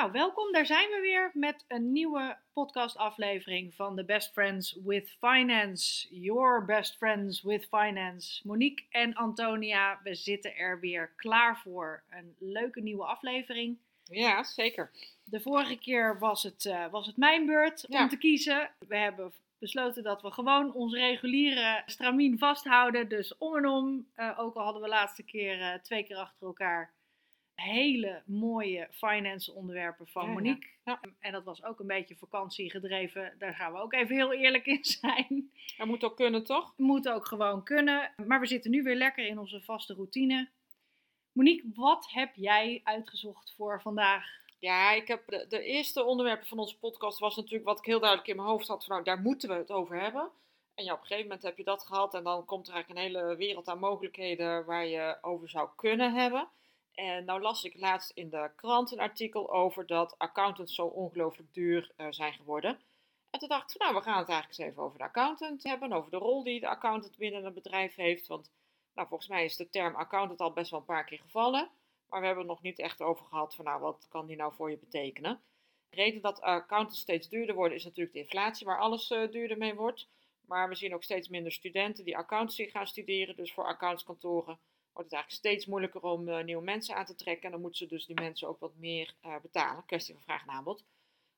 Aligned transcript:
Nou, 0.00 0.12
welkom. 0.12 0.52
Daar 0.52 0.66
zijn 0.66 0.88
we 0.88 1.00
weer 1.00 1.30
met 1.34 1.64
een 1.68 1.92
nieuwe 1.92 2.36
podcastaflevering 2.52 3.74
van 3.74 3.96
de 3.96 4.04
Best 4.04 4.32
Friends 4.32 4.78
with 4.84 5.16
Finance. 5.18 6.06
Your 6.10 6.64
Best 6.64 6.96
Friends 6.96 7.42
with 7.42 7.66
Finance. 7.70 8.40
Monique 8.48 8.84
en 8.90 9.14
Antonia, 9.14 10.00
we 10.02 10.14
zitten 10.14 10.56
er 10.56 10.80
weer 10.80 11.12
klaar 11.16 11.58
voor. 11.58 12.02
Een 12.10 12.34
leuke 12.38 12.80
nieuwe 12.80 13.04
aflevering. 13.04 13.78
Ja, 14.04 14.42
zeker. 14.42 14.90
De 15.24 15.40
vorige 15.40 15.78
keer 15.78 16.18
was 16.18 16.42
het, 16.42 16.64
eh, 16.64 16.90
was 16.90 17.06
het 17.06 17.16
mijn 17.16 17.46
beurt 17.46 17.84
Ja. 17.88 18.02
om 18.02 18.08
te 18.08 18.18
kiezen. 18.18 18.70
We 18.88 18.96
hebben 18.96 19.32
besloten 19.58 20.02
dat 20.02 20.22
we 20.22 20.30
gewoon 20.30 20.74
ons 20.74 20.94
reguliere 20.94 21.82
stramien 21.86 22.38
vasthouden. 22.38 23.08
Dus 23.08 23.38
om 23.38 23.56
en 23.56 23.66
om, 23.66 24.06
eh, 24.14 24.38
ook 24.38 24.54
al 24.54 24.64
hadden 24.64 24.82
we 24.82 24.88
laatste 24.88 25.22
keer 25.22 25.60
eh, 25.60 25.74
twee 25.74 26.02
keer 26.02 26.16
achter 26.16 26.46
elkaar 26.46 26.92
hele 27.60 28.22
mooie 28.26 28.88
finance 28.90 29.52
onderwerpen 29.52 30.06
van 30.08 30.26
Ja. 30.26 30.32
Monique. 30.32 30.68
Ja. 30.84 31.00
En 31.18 31.32
dat 31.32 31.44
was 31.44 31.64
ook 31.64 31.80
een 31.80 31.86
beetje 31.86 32.16
vakantie 32.16 32.70
gedreven. 32.70 33.34
Daar 33.38 33.54
gaan 33.54 33.72
we 33.72 33.78
ook 33.78 33.92
even 33.92 34.16
heel 34.16 34.32
eerlijk 34.32 34.66
in 34.66 34.84
zijn. 35.00 35.50
Dat 35.76 35.86
moet 35.86 36.04
ook 36.04 36.16
kunnen, 36.16 36.44
toch? 36.44 36.74
Moet 36.76 37.08
ook 37.08 37.26
gewoon 37.26 37.64
kunnen. 37.64 38.12
Maar 38.26 38.40
we 38.40 38.46
zitten 38.46 38.70
nu 38.70 38.82
weer 38.82 38.96
lekker 38.96 39.26
in 39.26 39.38
onze 39.38 39.60
vaste 39.62 39.94
routine. 39.94 40.48
Monique, 41.32 41.70
wat 41.74 42.10
heb 42.10 42.34
jij 42.34 42.80
uitgezocht 42.84 43.54
voor 43.56 43.80
vandaag? 43.80 44.38
Ja, 44.58 44.92
ik 44.92 45.08
heb 45.08 45.22
de, 45.26 45.46
de 45.48 45.62
eerste 45.62 46.04
onderwerpen 46.04 46.46
van 46.46 46.58
onze 46.58 46.78
podcast 46.78 47.18
was 47.18 47.36
natuurlijk 47.36 47.64
wat 47.64 47.78
ik 47.78 47.84
heel 47.84 48.00
duidelijk 48.00 48.28
in 48.28 48.36
mijn 48.36 48.48
hoofd 48.48 48.68
had 48.68 48.84
van 48.84 48.92
nou, 48.94 49.04
daar 49.04 49.20
moeten 49.20 49.48
we 49.48 49.54
het 49.54 49.70
over 49.70 50.00
hebben. 50.00 50.30
En 50.74 50.84
ja, 50.84 50.92
op 50.92 51.00
een 51.00 51.06
gegeven 51.06 51.28
moment 51.28 51.42
heb 51.46 51.56
je 51.56 51.64
dat 51.64 51.86
gehad 51.86 52.14
en 52.14 52.24
dan 52.24 52.44
komt 52.44 52.68
er 52.68 52.74
eigenlijk 52.74 53.00
een 53.04 53.06
hele 53.12 53.36
wereld 53.36 53.68
aan 53.68 53.78
mogelijkheden 53.78 54.64
waar 54.64 54.86
je 54.86 55.18
over 55.20 55.48
zou 55.48 55.68
kunnen 55.76 56.14
hebben. 56.14 56.48
En 57.00 57.24
nou 57.24 57.40
las 57.40 57.64
ik 57.64 57.74
laatst 57.74 58.10
in 58.10 58.30
de 58.30 58.50
krant 58.56 58.92
een 58.92 59.00
artikel 59.00 59.52
over 59.52 59.86
dat 59.86 60.18
accountants 60.18 60.74
zo 60.74 60.86
ongelooflijk 60.86 61.54
duur 61.54 61.92
eh, 61.96 62.06
zijn 62.10 62.32
geworden. 62.32 62.80
En 63.30 63.38
toen 63.38 63.48
dacht 63.48 63.74
ik, 63.74 63.80
nou, 63.80 63.94
we 63.94 64.02
gaan 64.02 64.18
het 64.18 64.28
eigenlijk 64.28 64.58
eens 64.58 64.68
even 64.68 64.82
over 64.82 64.98
de 64.98 65.04
accountant 65.04 65.62
hebben, 65.62 65.92
over 65.92 66.10
de 66.10 66.16
rol 66.16 66.42
die 66.42 66.60
de 66.60 66.68
accountant 66.68 67.16
binnen 67.16 67.44
een 67.44 67.54
bedrijf 67.54 67.94
heeft. 67.94 68.26
Want 68.26 68.50
nou, 68.94 69.08
volgens 69.08 69.28
mij 69.28 69.44
is 69.44 69.56
de 69.56 69.70
term 69.70 69.94
accountant 69.94 70.40
al 70.40 70.52
best 70.52 70.70
wel 70.70 70.80
een 70.80 70.86
paar 70.86 71.04
keer 71.04 71.18
gevallen. 71.18 71.70
Maar 72.08 72.20
we 72.20 72.26
hebben 72.26 72.44
het 72.44 72.52
nog 72.52 72.62
niet 72.62 72.78
echt 72.78 73.00
over 73.00 73.26
gehad 73.26 73.54
van 73.54 73.64
nou, 73.64 73.80
wat 73.80 74.06
kan 74.08 74.26
die 74.26 74.36
nou 74.36 74.54
voor 74.54 74.70
je 74.70 74.78
betekenen. 74.78 75.40
De 75.88 75.96
reden 75.96 76.22
dat 76.22 76.40
accountants 76.40 77.00
steeds 77.00 77.28
duurder 77.28 77.54
worden 77.54 77.76
is 77.76 77.84
natuurlijk 77.84 78.14
de 78.14 78.20
inflatie, 78.22 78.66
waar 78.66 78.80
alles 78.80 79.10
eh, 79.10 79.30
duurder 79.30 79.58
mee 79.58 79.74
wordt. 79.74 80.08
Maar 80.46 80.68
we 80.68 80.74
zien 80.74 80.94
ook 80.94 81.02
steeds 81.02 81.28
minder 81.28 81.52
studenten 81.52 82.04
die 82.04 82.16
accountancy 82.16 82.66
gaan 82.70 82.86
studeren. 82.86 83.36
Dus 83.36 83.52
voor 83.52 83.64
accountskantoren 83.64 84.58
wordt 85.00 85.14
het 85.14 85.20
eigenlijk 85.20 85.32
steeds 85.32 85.66
moeilijker 85.66 86.02
om 86.02 86.28
eh, 86.28 86.44
nieuwe 86.44 86.62
mensen 86.62 86.96
aan 86.96 87.04
te 87.04 87.14
trekken. 87.14 87.44
En 87.44 87.50
dan 87.50 87.60
moeten 87.60 87.78
ze 87.78 87.94
dus 87.94 88.06
die 88.06 88.20
mensen 88.20 88.48
ook 88.48 88.60
wat 88.60 88.76
meer 88.76 89.14
eh, 89.20 89.40
betalen. 89.42 89.84
Kwestie 89.86 90.14
van 90.14 90.22
vraag 90.22 90.42
en 90.42 90.50
aanbod. 90.50 90.84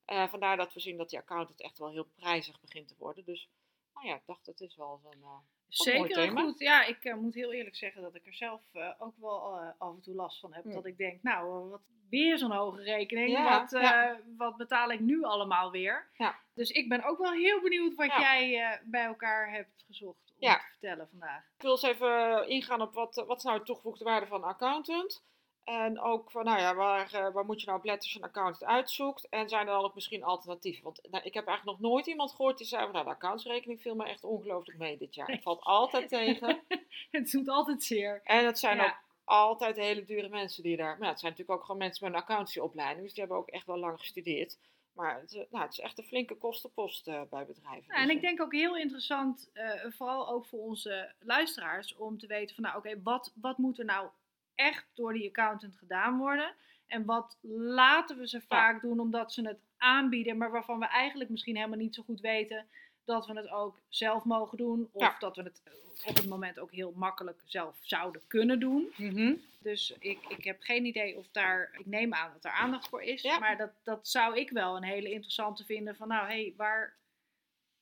Eh, 0.05 0.29
vandaar 0.29 0.57
dat 0.57 0.73
we 0.73 0.81
zien 0.81 0.97
dat 0.97 1.11
die 1.11 1.19
accountant 1.19 1.63
echt 1.63 1.79
wel 1.79 1.91
heel 1.91 2.09
prijzig 2.15 2.61
begint 2.61 2.89
te 2.89 2.95
worden. 2.99 3.25
Dus 3.25 3.49
nou 3.95 4.07
ja, 4.07 4.15
ik 4.15 4.27
dacht 4.27 4.47
het 4.47 4.61
is 4.61 4.77
wel 4.77 5.01
zo'n... 5.03 5.25
Zeker 5.69 6.31
goed. 6.31 6.59
Ja, 6.59 6.85
ik 6.85 7.15
moet 7.17 7.35
heel 7.35 7.53
eerlijk 7.53 7.77
zeggen 7.77 8.03
dat 8.03 8.15
ik 8.15 8.27
er 8.27 8.35
zelf 8.35 8.63
ook 8.99 9.17
wel 9.19 9.59
af 9.79 9.95
en 9.95 10.01
toe 10.01 10.15
last 10.15 10.41
van 10.41 10.53
heb. 10.53 10.63
Hmm. 10.63 10.73
Dat 10.73 10.87
ik 10.87 10.97
denk, 10.97 11.23
nou, 11.23 11.69
wat, 11.71 11.81
weer 12.11 12.39
zo'n 12.39 12.53
hoge 12.53 12.83
rekening. 12.83 13.31
Ja, 13.31 13.61
wat, 13.61 13.71
ja. 13.71 14.21
wat 14.37 14.57
betaal 14.57 14.91
ik 14.91 15.01
nu 15.01 15.23
allemaal 15.23 15.71
weer? 15.71 16.11
Ja. 16.17 16.39
Dus 16.55 16.71
ik 16.71 16.89
ben 16.89 17.05
ook 17.05 17.19
wel 17.19 17.33
heel 17.33 17.61
benieuwd 17.61 17.95
wat 17.95 18.13
jij 18.13 18.81
bij 18.85 19.05
elkaar 19.05 19.51
hebt 19.51 19.83
gezocht 19.87 20.32
Ja. 20.47 20.55
te 20.57 20.65
vertellen 20.71 21.09
vandaag. 21.11 21.45
Ik 21.57 21.63
wil 21.63 21.71
eens 21.71 21.83
even 21.83 22.49
ingaan 22.49 22.81
op 22.81 22.95
wat, 22.95 23.25
wat 23.27 23.37
is 23.37 23.43
nou 23.43 23.59
de 23.59 23.65
toegevoegde 23.65 24.05
waarde 24.05 24.27
van 24.27 24.43
een 24.43 24.49
accountant. 24.49 25.25
En 25.65 26.01
ook 26.01 26.31
van, 26.31 26.45
nou 26.45 26.59
ja, 26.59 26.75
waar, 26.75 27.13
eh, 27.15 27.33
waar 27.33 27.45
moet 27.45 27.61
je 27.61 27.67
nou 27.67 27.79
op 27.79 27.85
letten 27.85 28.03
als 28.03 28.13
je 28.13 28.19
een 28.19 28.25
accountant 28.29 28.65
uitzoekt? 28.71 29.29
En 29.29 29.49
zijn 29.49 29.67
er 29.67 29.73
dan 29.73 29.85
ook 29.85 29.95
misschien 29.95 30.25
alternatieven? 30.25 30.85
Want 30.85 31.01
nou, 31.11 31.25
ik 31.25 31.35
heb 31.35 31.47
eigenlijk 31.47 31.79
nog 31.81 31.91
nooit 31.91 32.07
iemand 32.07 32.31
gehoord 32.31 32.59
die 32.59 32.67
zei, 32.67 32.83
van, 32.83 32.93
nou, 32.93 33.05
de 33.05 33.11
accountsrekening 33.11 33.81
viel 33.83 33.95
me 33.95 34.05
echt 34.05 34.25
ongelooflijk 34.25 34.79
mee 34.79 34.99
dit 34.99 35.15
jaar. 35.15 35.27
Het 35.31 35.43
valt 35.43 35.63
altijd 35.63 36.09
tegen. 36.09 36.61
Het 37.11 37.31
doet 37.31 37.49
altijd 37.49 37.83
zeer. 37.83 38.21
En 38.25 38.47
het 38.47 38.59
zijn 38.59 38.77
Ja. 38.77 38.87
ook 38.87 38.97
altijd 39.25 39.77
hele 39.77 40.05
dure 40.05 40.29
mensen 40.29 40.63
die 40.63 40.77
daar... 40.77 40.93
Maar 40.93 41.03
ja, 41.03 41.09
het 41.11 41.21
zijn 41.21 41.31
natuurlijk 41.33 41.59
ook 41.59 41.65
gewoon 41.67 41.81
mensen 41.81 42.05
met 42.05 42.15
een 42.15 42.21
accountancyopleiding. 42.21 43.03
Dus 43.03 43.13
die 43.15 43.21
hebben 43.23 43.41
ook 43.41 43.49
echt 43.49 43.67
wel 43.67 43.79
lang 43.79 43.99
gestudeerd. 43.99 44.59
Maar 44.95 45.21
het, 45.21 45.33
is- 45.33 45.47
nou, 45.51 45.65
het 45.65 45.73
is 45.73 45.81
echt 45.81 45.99
een 45.99 46.05
flinke 46.05 46.35
kostenpost 46.35 47.09
eh, 47.09 47.21
bij 47.31 47.47
bedrijven. 47.47 47.85
Nou, 47.89 48.01
en 48.01 48.07
Dus, 48.07 48.17
ik 48.17 48.23
denk 48.23 48.41
ook 48.41 48.53
heel 48.53 48.77
interessant, 48.77 49.51
eh, 49.53 49.85
vooral 49.91 50.29
ook 50.29 50.47
voor 50.47 50.61
onze 50.61 51.13
luisteraars, 51.21 51.97
om 51.97 52.19
te 52.19 52.27
weten 52.27 52.55
van 52.55 52.65
nou 52.65 52.77
oké, 52.77 53.03
wat, 53.03 53.33
wat 53.41 53.59
moet 53.59 53.79
er 53.79 53.85
nou 53.85 54.09
echt 54.55 54.87
door 54.95 55.13
die 55.13 55.29
accountant 55.29 55.77
gedaan 55.77 56.19
worden? 56.19 56.55
En 56.87 57.05
wat 57.05 57.39
laten 57.75 58.19
we 58.19 58.29
ze 58.29 58.41
vaak 58.41 58.81
doen 58.81 59.01
omdat 59.01 59.33
ze 59.33 59.47
het 59.49 59.59
aanbieden, 59.77 60.37
maar 60.37 60.51
waarvan 60.51 60.79
we 60.79 60.87
eigenlijk 60.87 61.31
misschien 61.31 61.57
helemaal 61.57 61.79
niet 61.79 61.95
zo 61.95 62.03
goed 62.03 62.21
weten 62.21 62.67
dat 63.05 63.27
we 63.27 63.33
het 63.33 63.49
ook 63.49 63.79
zelf 63.89 64.25
mogen 64.25 64.59
doen. 64.59 64.89
Of 64.93 65.03
Ja. 65.03 65.17
dat 65.19 65.37
we 65.37 65.43
het 65.43 65.63
op 66.07 66.17
het 66.17 66.29
moment 66.29 66.59
ook 66.59 66.71
heel 66.73 66.93
makkelijk 66.97 67.43
zelf 67.45 67.77
zouden 67.81 68.23
kunnen 68.27 68.61
doen. 68.61 68.93
Mhm. 68.97 69.35
Dus 69.59 69.95
ik, 69.99 70.19
ik 70.29 70.45
heb 70.45 70.63
geen 70.63 70.85
idee 70.85 71.17
of 71.17 71.27
daar, 71.33 71.71
ik 71.79 71.87
neem 71.87 72.15
aan 72.15 72.33
dat 72.33 72.45
er 72.45 72.51
aandacht 72.51 72.89
voor 72.89 73.03
is. 73.03 73.23
Ja. 73.23 73.39
Maar 73.39 73.57
dat, 73.57 73.71
dat 73.83 74.09
zou 74.09 74.37
ik 74.39 74.51
wel 74.51 74.77
een 74.77 74.85
hele 74.85 75.11
interessante 75.11 75.65
vinden. 75.65 75.97
Van 75.97 76.09
nou, 76.09 76.27
hé, 76.27 76.43
hey, 76.43 76.55
waar 76.57 76.97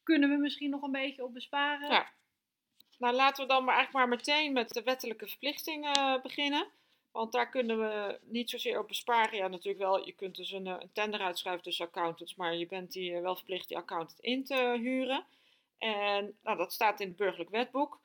kunnen 0.03 0.31
we 0.31 0.37
misschien 0.37 0.71
nog 0.71 0.83
een 0.83 0.93
beetje 0.93 1.25
op 1.25 1.35
besparen? 1.35 1.91
Ja. 1.91 2.11
Nou, 2.99 3.15
laten 3.15 3.43
we 3.43 3.53
dan 3.53 3.65
maar 3.65 3.75
eigenlijk 3.75 4.07
maar 4.07 4.17
meteen 4.19 4.53
met 4.53 4.69
de 4.69 4.83
wettelijke 4.83 5.27
verplichtingen 5.29 5.93
eh, 5.95 6.23
beginnen. 6.23 6.67
Want 7.13 7.33
daar 7.33 7.49
kunnen 7.49 7.79
we 7.79 8.19
niet 8.23 8.51
zozeer 8.51 8.79
op 8.79 8.89
besparen. 8.89 9.37
Ja, 9.37 9.49
natuurlijk 9.49 9.79
wel. 9.79 10.07
Je 10.07 10.13
kunt 10.13 10.37
dus 10.37 10.53
een, 10.53 10.67
eh, 10.67 10.77
een 10.79 10.93
tender 10.93 11.21
uitschrijven 11.21 11.63
tussen 11.63 11.87
accountants. 11.87 12.35
Maar 12.35 12.55
je 12.55 12.67
bent 12.67 12.93
die, 12.93 13.15
eh, 13.15 13.21
wel 13.21 13.37
verplicht 13.37 13.69
die 13.69 13.77
accountant 13.77 14.21
in 14.21 14.45
te 14.45 14.79
huren. 14.81 15.25
En 15.79 16.39
nou, 16.43 16.57
dat 16.57 16.73
staat 16.73 17.01
in 17.01 17.09
het 17.09 17.17
burgerlijk 17.17 17.51
wetboek. 17.51 18.01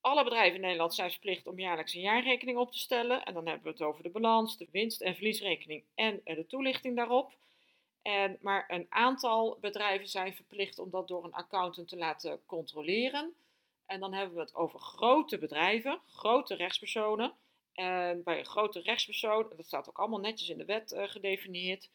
Alle 0.00 0.24
bedrijven 0.24 0.54
in 0.54 0.60
Nederland 0.60 0.94
zijn 0.94 1.10
verplicht 1.10 1.46
om 1.46 1.58
jaarlijks 1.58 1.94
een 1.94 2.00
jaarrekening 2.00 2.58
op 2.58 2.72
te 2.72 2.78
stellen. 2.78 3.24
En 3.24 3.34
dan 3.34 3.46
hebben 3.46 3.64
we 3.64 3.70
het 3.70 3.82
over 3.82 4.02
de 4.02 4.10
balans, 4.10 4.56
de 4.56 4.68
winst- 4.70 5.00
en 5.00 5.14
verliesrekening 5.14 5.84
en 5.94 6.20
eh, 6.24 6.36
de 6.36 6.46
toelichting 6.46 6.96
daarop. 6.96 7.32
En, 8.02 8.38
maar 8.40 8.64
een 8.68 8.86
aantal 8.88 9.58
bedrijven 9.60 10.08
zijn 10.08 10.34
verplicht 10.34 10.78
om 10.78 10.90
dat 10.90 11.08
door 11.08 11.24
een 11.24 11.32
accountant 11.32 11.88
te 11.88 11.96
laten 11.96 12.40
controleren. 12.46 13.34
En 13.86 14.00
dan 14.00 14.12
hebben 14.12 14.34
we 14.34 14.40
het 14.40 14.54
over 14.54 14.78
grote 14.78 15.38
bedrijven, 15.38 16.00
grote 16.06 16.54
rechtspersonen. 16.54 17.32
En 17.78 18.22
bij 18.22 18.38
een 18.38 18.44
grote 18.44 18.80
rechtspersoon, 18.80 19.52
dat 19.56 19.66
staat 19.66 19.88
ook 19.88 19.98
allemaal 19.98 20.20
netjes 20.20 20.48
in 20.48 20.58
de 20.58 20.64
wet 20.64 20.92
eh, 20.92 21.08
gedefinieerd, 21.08 21.90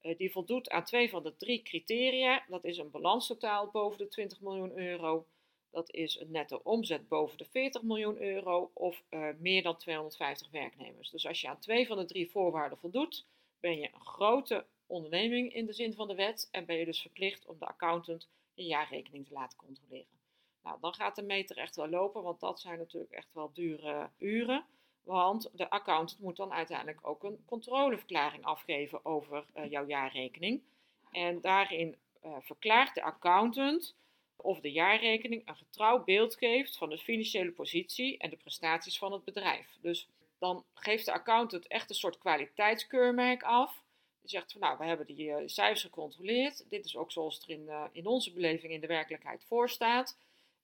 eh, 0.00 0.16
die 0.16 0.32
voldoet 0.32 0.70
aan 0.70 0.84
twee 0.84 1.10
van 1.10 1.22
de 1.22 1.36
drie 1.36 1.62
criteria. 1.62 2.44
Dat 2.48 2.64
is 2.64 2.78
een 2.78 2.90
balanstotaal 2.90 3.70
boven 3.70 3.98
de 3.98 4.08
20 4.08 4.40
miljoen 4.40 4.78
euro. 4.78 5.26
Dat 5.70 5.92
is 5.92 6.20
een 6.20 6.30
netto 6.30 6.60
omzet 6.62 7.08
boven 7.08 7.38
de 7.38 7.44
40 7.44 7.82
miljoen 7.82 8.20
euro 8.20 8.70
of 8.74 9.02
eh, 9.08 9.28
meer 9.38 9.62
dan 9.62 9.76
250 9.76 10.50
werknemers. 10.50 11.10
Dus 11.10 11.26
als 11.26 11.40
je 11.40 11.48
aan 11.48 11.58
twee 11.58 11.86
van 11.86 11.96
de 11.96 12.04
drie 12.04 12.30
voorwaarden 12.30 12.78
voldoet, 12.78 13.26
ben 13.60 13.78
je 13.78 13.88
een 13.94 14.06
grote 14.06 14.64
onderneming 14.86 15.54
in 15.54 15.66
de 15.66 15.72
zin 15.72 15.94
van 15.94 16.08
de 16.08 16.14
wet 16.14 16.48
en 16.50 16.64
ben 16.64 16.76
je 16.76 16.84
dus 16.84 17.00
verplicht 17.00 17.46
om 17.46 17.58
de 17.58 17.66
accountant 17.66 18.28
je 18.54 18.64
jaarrekening 18.64 19.26
te 19.26 19.32
laten 19.32 19.58
controleren. 19.58 20.18
Nou, 20.62 20.78
dan 20.80 20.94
gaat 20.94 21.16
de 21.16 21.22
meter 21.22 21.56
echt 21.56 21.76
wel 21.76 21.88
lopen, 21.88 22.22
want 22.22 22.40
dat 22.40 22.60
zijn 22.60 22.78
natuurlijk 22.78 23.12
echt 23.12 23.32
wel 23.32 23.50
dure 23.52 24.10
uren. 24.18 24.64
Want 25.02 25.50
de 25.52 25.70
accountant 25.70 26.20
moet 26.20 26.36
dan 26.36 26.52
uiteindelijk 26.52 26.98
ook 27.02 27.24
een 27.24 27.44
controleverklaring 27.46 28.44
afgeven 28.44 29.04
over 29.04 29.44
eh, 29.52 29.70
jouw 29.70 29.86
jaarrekening. 29.86 30.62
En 31.10 31.40
daarin 31.40 31.96
eh, 32.20 32.32
verklaart 32.40 32.94
de 32.94 33.02
accountant 33.02 33.94
of 34.36 34.60
de 34.60 34.72
jaarrekening 34.72 35.48
een 35.48 35.56
getrouw 35.56 36.04
beeld 36.04 36.36
geeft 36.36 36.76
van 36.76 36.88
de 36.88 36.98
financiële 36.98 37.50
positie 37.50 38.18
en 38.18 38.30
de 38.30 38.36
prestaties 38.36 38.98
van 38.98 39.12
het 39.12 39.24
bedrijf. 39.24 39.76
Dus 39.80 40.08
dan 40.38 40.64
geeft 40.74 41.04
de 41.04 41.12
accountant 41.12 41.66
echt 41.66 41.90
een 41.90 41.96
soort 41.96 42.18
kwaliteitskeurmerk 42.18 43.42
af. 43.42 43.82
Die 44.20 44.30
zegt 44.30 44.52
van 44.52 44.60
nou, 44.60 44.78
we 44.78 44.84
hebben 44.84 45.06
die 45.06 45.32
eh, 45.32 45.42
cijfers 45.46 45.82
gecontroleerd. 45.82 46.64
Dit 46.68 46.84
is 46.84 46.96
ook 46.96 47.12
zoals 47.12 47.34
het 47.34 47.44
er 47.44 47.50
in, 47.50 47.70
in 47.92 48.06
onze 48.06 48.32
beleving 48.32 48.72
in 48.72 48.80
de 48.80 48.86
werkelijkheid 48.86 49.44
voor 49.44 49.70
staat. 49.70 50.16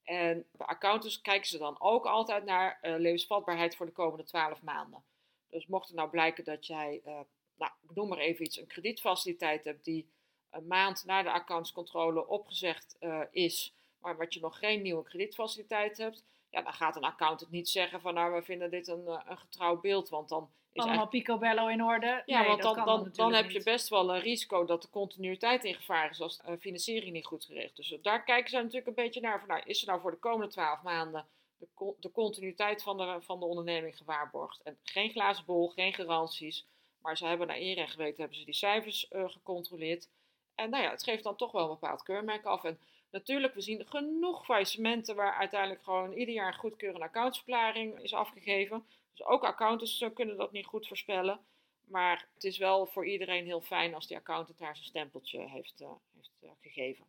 En 0.05 0.47
bij 0.53 0.67
accountants 0.67 1.21
kijken 1.21 1.49
ze 1.49 1.59
dan 1.59 1.81
ook 1.81 2.07
altijd 2.07 2.45
naar 2.45 2.79
uh, 2.83 2.95
levensvatbaarheid 2.99 3.77
voor 3.77 3.87
de 3.87 3.93
komende 3.93 4.25
12 4.25 4.63
maanden. 4.63 5.05
Dus 5.49 5.67
mocht 5.67 5.87
het 5.87 5.97
nou 5.97 6.11
blijken 6.11 6.45
dat 6.45 6.67
jij, 6.67 7.01
uh, 7.07 7.21
nou, 7.55 7.73
ik 7.83 7.95
noem 7.95 8.09
maar 8.09 8.19
even 8.19 8.45
iets, 8.45 8.59
een 8.59 8.67
kredietfaciliteit 8.67 9.65
hebt 9.65 9.85
die 9.85 10.09
een 10.51 10.67
maand 10.67 11.05
na 11.05 11.23
de 11.23 11.31
accountscontrole 11.33 12.27
opgezegd 12.27 12.97
uh, 13.01 13.21
is, 13.31 13.75
maar 13.99 14.17
wat 14.17 14.35
je 14.35 14.41
nog 14.41 14.59
geen 14.59 14.83
nieuwe 14.83 15.03
kredietfaciliteit 15.03 15.97
hebt, 15.97 16.25
ja, 16.55 16.63
dan 16.63 16.73
gaat 16.73 16.97
een 16.97 17.05
accountant 17.05 17.51
niet 17.51 17.69
zeggen 17.69 18.01
van 18.01 18.15
nou, 18.15 18.35
we 18.35 18.43
vinden 18.43 18.71
dit 18.71 18.89
een, 18.89 19.07
een 19.07 19.39
getrouw 19.39 19.81
beeld, 19.81 20.09
want 20.09 20.29
dan 20.29 20.51
is 20.73 20.83
Allemaal 20.83 21.09
picobello 21.09 21.67
in 21.67 21.83
orde. 21.83 22.23
Ja, 22.27 22.39
nee, 22.39 22.49
want 22.49 22.63
dan, 22.63 22.75
dan, 22.75 22.87
dan, 22.87 23.11
dan 23.13 23.33
heb 23.33 23.51
je 23.51 23.63
best 23.63 23.89
wel 23.89 24.15
een 24.15 24.21
risico 24.21 24.65
dat 24.65 24.83
de 24.83 24.91
continuïteit 24.91 25.65
in 25.65 25.75
gevaar 25.75 26.11
is 26.11 26.21
als 26.21 26.39
de 26.39 26.59
financiering 26.59 27.13
niet 27.13 27.27
goed 27.27 27.45
geregeld 27.45 27.79
is. 27.79 27.89
Dus 27.89 28.03
daar 28.03 28.25
kijken 28.25 28.51
ze 28.51 28.57
natuurlijk 28.57 28.87
een 28.87 28.95
beetje 28.95 29.21
naar 29.21 29.39
van 29.39 29.49
nou, 29.49 29.63
is 29.65 29.81
er 29.81 29.87
nou 29.87 30.01
voor 30.01 30.11
de 30.11 30.17
komende 30.17 30.53
twaalf 30.53 30.83
maanden 30.83 31.27
de, 31.59 31.95
de 32.01 32.11
continuïteit 32.11 32.83
van 32.83 32.97
de, 32.97 33.17
van 33.21 33.39
de 33.39 33.45
onderneming 33.45 33.97
gewaarborgd. 33.97 34.63
En 34.63 34.79
geen 34.83 35.11
glazen 35.11 35.45
bol, 35.45 35.69
geen 35.69 35.95
garanties. 35.95 36.67
Maar 36.99 37.17
ze 37.17 37.27
hebben 37.27 37.47
naar 37.47 37.57
eer 37.57 37.79
en 37.79 37.89
geweten 37.89 38.21
hebben 38.21 38.39
ze 38.39 38.45
die 38.45 38.55
cijfers 38.55 39.07
uh, 39.11 39.29
gecontroleerd. 39.29 40.09
En 40.55 40.71
nou 40.71 40.83
ja, 40.83 40.91
het 40.91 41.03
geeft 41.03 41.23
dan 41.23 41.37
toch 41.37 41.53
wel 41.53 41.63
een 41.63 41.79
bepaald 41.81 42.03
keurmerk 42.03 42.45
af. 42.45 42.65
En 42.65 42.79
natuurlijk, 43.15 43.55
we 43.55 43.61
zien 43.61 43.87
genoeg 43.87 44.45
faillissementen 44.45 45.17
waar 45.17 45.35
uiteindelijk 45.35 45.83
gewoon 45.83 46.13
ieder 46.13 46.35
jaar 46.35 46.53
een 46.53 46.59
goedkeurende 46.59 47.07
accountsverklaring 47.07 48.01
is 48.01 48.15
afgegeven. 48.15 48.87
Dus 49.11 49.27
ook 49.27 49.45
accountants 49.45 50.05
kunnen 50.15 50.37
dat 50.37 50.53
niet 50.53 50.67
goed 50.67 50.87
voorspellen. 50.87 51.41
Maar 51.85 52.29
het 52.35 52.45
is 52.45 52.59
wel 52.59 52.87
voor 52.87 53.07
iedereen 53.07 53.45
heel 53.45 53.61
fijn 53.61 53.95
als 53.95 54.07
die 54.07 54.17
accountant 54.17 54.59
daar 54.59 54.77
zijn 54.77 54.89
stempeltje 54.89 55.49
heeft, 55.49 55.81
uh, 55.81 55.89
heeft 56.17 56.31
uh, 56.41 56.51
gegeven. 56.61 57.05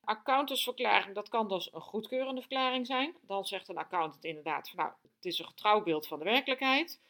Accountantsverklaring, 0.00 1.14
dat 1.14 1.28
kan 1.28 1.48
dus 1.48 1.72
een 1.72 1.80
goedkeurende 1.80 2.40
verklaring 2.40 2.86
zijn. 2.86 3.16
Dan 3.20 3.44
zegt 3.44 3.68
een 3.68 3.78
accountant 3.78 4.24
inderdaad 4.24 4.72
nou, 4.74 4.92
het 5.02 5.24
is 5.24 5.38
een 5.38 5.46
getrouw 5.46 5.82
beeld 5.82 6.06
van 6.06 6.18
de 6.18 6.24
werkelijkheid. 6.24 7.00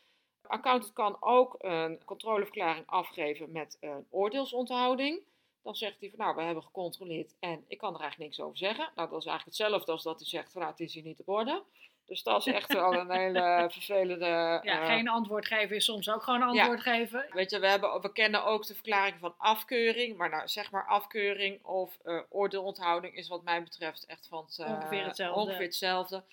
Accountant 0.43 0.93
kan 0.93 1.16
ook 1.20 1.55
een 1.58 2.05
controleverklaring 2.05 2.87
afgeven 2.87 3.52
met 3.52 3.76
een 3.81 4.06
oordeelsonthouding. 4.11 5.22
Dan 5.64 5.75
zegt 5.75 6.00
hij 6.00 6.08
van 6.08 6.19
nou, 6.19 6.37
we 6.37 6.43
hebben 6.43 6.62
gecontroleerd 6.62 7.34
en 7.40 7.64
ik 7.69 7.78
kan 7.78 7.94
er 7.94 8.00
eigenlijk 8.00 8.31
niks 8.31 8.40
over 8.40 8.58
zeggen. 8.58 8.90
Nou, 8.94 9.11
dat 9.11 9.20
is 9.20 9.26
eigenlijk 9.26 9.58
hetzelfde 9.58 9.93
als 9.93 10.02
dat 10.02 10.19
hij 10.19 10.28
zegt 10.28 10.52
van 10.52 10.61
nou, 10.61 10.72
het 10.72 10.81
is 10.81 10.94
hier 10.94 11.02
niet 11.02 11.20
op 11.20 11.28
orde. 11.28 11.62
Dus 12.06 12.22
dat 12.22 12.46
is 12.46 12.52
echt 12.52 12.72
wel 12.72 12.94
een 12.94 13.11
hele 13.22 13.69
vervelende. 13.70 14.61
Ja, 14.62 14.81
uh, 14.81 14.87
geen 14.87 15.08
antwoord 15.08 15.46
geven 15.46 15.76
is 15.76 15.84
soms 15.84 16.11
ook 16.11 16.22
gewoon 16.22 16.43
antwoord 16.43 16.84
ja. 16.84 16.94
geven. 16.94 17.26
Weet 17.31 17.50
je, 17.50 17.58
we, 17.58 17.66
hebben, 17.66 18.00
we 18.00 18.12
kennen 18.12 18.44
ook 18.44 18.66
de 18.66 18.75
verklaring 18.75 19.16
van 19.20 19.34
afkeuring. 19.38 20.16
Maar 20.16 20.31
nou, 20.31 20.49
zeg 20.49 20.70
maar 20.70 20.87
afkeuring 20.87 21.64
of 21.64 21.99
uh, 22.05 22.20
oordeelonthouding 22.28 23.14
is 23.16 23.28
wat 23.28 23.43
mij 23.43 23.62
betreft 23.62 24.06
echt 24.06 24.26
van 24.28 24.44
het, 24.44 24.58
uh, 24.58 24.70
ongeveer 24.70 25.05
hetzelfde. 25.05 25.40
Ongeveer 25.40 25.66
hetzelfde. 25.66 26.25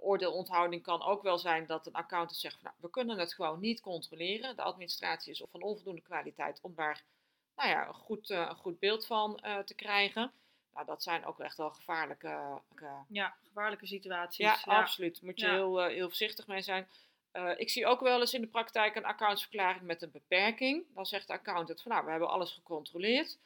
oordeelonthouding 0.00 0.82
kan 0.82 1.02
ook 1.02 1.22
wel 1.22 1.38
zijn 1.38 1.66
dat 1.66 1.86
een 1.86 1.92
accountant 1.92 2.40
zegt: 2.40 2.54
van, 2.54 2.64
nou, 2.64 2.76
we 2.80 2.90
kunnen 2.90 3.18
het 3.18 3.34
gewoon 3.34 3.60
niet 3.60 3.80
controleren. 3.80 4.56
De 4.56 4.62
administratie 4.62 5.32
is 5.32 5.42
van 5.50 5.62
onvoldoende 5.62 6.02
kwaliteit 6.02 6.58
om 6.62 6.74
daar 6.74 7.02
nou 7.56 7.68
ja, 7.68 7.88
een, 7.88 7.94
goed, 7.94 8.30
een 8.30 8.56
goed 8.56 8.78
beeld 8.78 9.06
van 9.06 9.40
te 9.64 9.74
krijgen. 9.74 10.32
Nou, 10.74 10.86
dat 10.86 11.02
zijn 11.02 11.24
ook 11.24 11.40
echt 11.40 11.56
wel 11.56 11.70
gevaarlijke... 11.70 12.60
Uh, 12.82 12.96
ja, 13.08 13.34
gevaarlijke 13.42 13.86
situaties. 13.86 14.44
Ja, 14.44 14.58
ja. 14.64 14.80
absoluut. 14.80 15.22
Moet 15.22 15.40
je 15.40 15.46
ja. 15.46 15.52
heel, 15.52 15.84
heel 15.84 16.06
voorzichtig 16.06 16.46
mee 16.46 16.62
zijn. 16.62 16.88
Uh, 17.32 17.50
ik 17.56 17.70
zie 17.70 17.86
ook 17.86 18.00
wel 18.00 18.20
eens 18.20 18.34
in 18.34 18.40
de 18.40 18.46
praktijk 18.46 18.96
een 18.96 19.04
accountsverklaring 19.04 19.82
met 19.82 20.02
een 20.02 20.10
beperking. 20.10 20.84
Dan 20.94 21.06
zegt 21.06 21.26
de 21.26 21.32
accountant 21.32 21.82
van 21.82 21.92
nou, 21.92 22.04
we 22.04 22.10
hebben 22.10 22.28
alles 22.28 22.52
gecontroleerd. 22.52 23.38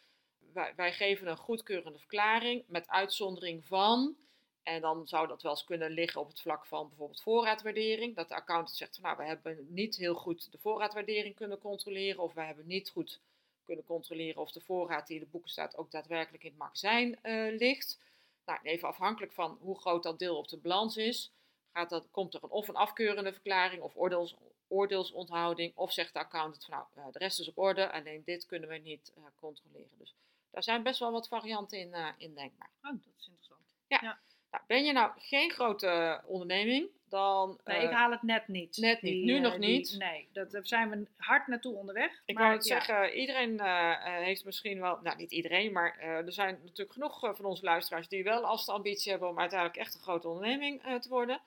Wij, 0.52 0.72
wij 0.76 0.92
geven 0.92 1.26
een 1.26 1.36
goedkeurende 1.36 1.98
verklaring 1.98 2.64
met 2.66 2.88
uitzondering 2.88 3.66
van... 3.66 4.16
En 4.62 4.80
dan 4.80 5.06
zou 5.06 5.28
dat 5.28 5.42
wel 5.42 5.52
eens 5.52 5.64
kunnen 5.64 5.90
liggen 5.90 6.20
op 6.20 6.28
het 6.28 6.40
vlak 6.40 6.66
van 6.66 6.88
bijvoorbeeld 6.88 7.22
voorraadwaardering. 7.22 8.16
Dat 8.16 8.28
de 8.28 8.34
accountant 8.34 8.76
zegt 8.76 8.94
van 8.94 9.04
nou, 9.04 9.16
we 9.16 9.24
hebben 9.24 9.66
niet 9.68 9.96
heel 9.96 10.14
goed 10.14 10.52
de 10.52 10.58
voorraadwaardering 10.58 11.34
kunnen 11.34 11.58
controleren. 11.58 12.22
Of 12.22 12.34
we 12.34 12.40
hebben 12.40 12.66
niet 12.66 12.90
goed 12.90 13.20
kunnen 13.68 13.84
controleren 13.84 14.42
of 14.42 14.52
de 14.52 14.60
voorraad 14.60 15.06
die 15.06 15.16
in 15.16 15.22
de 15.22 15.30
boeken 15.30 15.50
staat 15.50 15.76
ook 15.76 15.90
daadwerkelijk 15.90 16.44
in 16.44 16.50
het 16.50 16.58
magazijn 16.58 17.18
uh, 17.22 17.58
ligt. 17.58 18.00
Nou, 18.44 18.58
even 18.62 18.88
afhankelijk 18.88 19.32
van 19.32 19.58
hoe 19.60 19.80
groot 19.80 20.02
dat 20.02 20.18
deel 20.18 20.36
op 20.36 20.48
de 20.48 20.56
balans 20.56 20.96
is, 20.96 21.32
gaat 21.72 21.90
dat, 21.90 22.10
komt 22.10 22.34
er 22.34 22.42
een, 22.42 22.50
of 22.50 22.68
een 22.68 22.76
afkeurende 22.76 23.32
verklaring 23.32 23.82
of 23.82 23.96
oordeels, 23.96 24.36
oordeelsonthouding. 24.68 25.76
Of 25.76 25.92
zegt 25.92 26.12
de 26.12 26.18
accountant 26.18 26.64
van 26.64 26.74
nou, 26.74 27.06
uh, 27.06 27.12
de 27.12 27.18
rest 27.18 27.40
is 27.40 27.48
op 27.48 27.58
orde, 27.58 27.92
alleen 27.92 28.22
dit 28.24 28.46
kunnen 28.46 28.68
we 28.68 28.76
niet 28.76 29.12
uh, 29.18 29.24
controleren. 29.40 29.98
Dus 29.98 30.14
daar 30.50 30.62
zijn 30.62 30.82
best 30.82 31.00
wel 31.00 31.12
wat 31.12 31.28
varianten 31.28 31.78
in, 31.78 31.94
in 32.18 32.34
denkbaar. 32.34 32.70
Oh, 32.82 32.90
dat 32.90 33.14
is 33.18 33.26
interessant. 33.26 33.74
Ja. 33.86 33.98
ja. 34.02 34.18
Nou, 34.50 34.64
ben 34.66 34.84
je 34.84 34.92
nou 34.92 35.12
geen 35.16 35.50
grote 35.50 36.22
onderneming, 36.26 36.88
dan... 37.10 37.60
Nee, 37.64 37.82
ik 37.82 37.90
haal 37.90 38.10
het 38.10 38.22
net 38.22 38.48
niet. 38.48 38.76
Net 38.76 39.02
niet, 39.02 39.12
die, 39.12 39.24
nu 39.24 39.38
nog 39.38 39.52
die, 39.58 39.68
niet. 39.68 39.94
Nee, 39.98 40.28
dat, 40.32 40.50
daar 40.50 40.66
zijn 40.66 40.90
we 40.90 41.06
hard 41.16 41.46
naartoe 41.46 41.74
onderweg. 41.74 42.22
Ik 42.24 42.34
maar, 42.34 42.44
wou 42.44 42.56
het 42.56 42.66
ja. 42.66 42.74
zeggen, 42.80 43.18
iedereen 43.18 43.52
uh, 43.52 44.04
heeft 44.04 44.44
misschien 44.44 44.80
wel... 44.80 44.98
Nou, 45.02 45.16
niet 45.16 45.32
iedereen, 45.32 45.72
maar 45.72 45.98
er 45.98 46.32
zijn 46.32 46.58
natuurlijk 46.62 46.92
genoeg 46.92 47.18
van 47.20 47.44
onze 47.44 47.64
luisteraars... 47.64 48.08
die 48.08 48.24
wel 48.24 48.44
als 48.44 48.66
de 48.66 48.72
ambitie 48.72 49.10
hebben 49.10 49.28
om 49.28 49.38
uiteindelijk 49.38 49.80
echt 49.80 49.94
een 49.94 50.00
grote 50.00 50.28
onderneming 50.28 50.82
te 51.00 51.08
worden. 51.08 51.40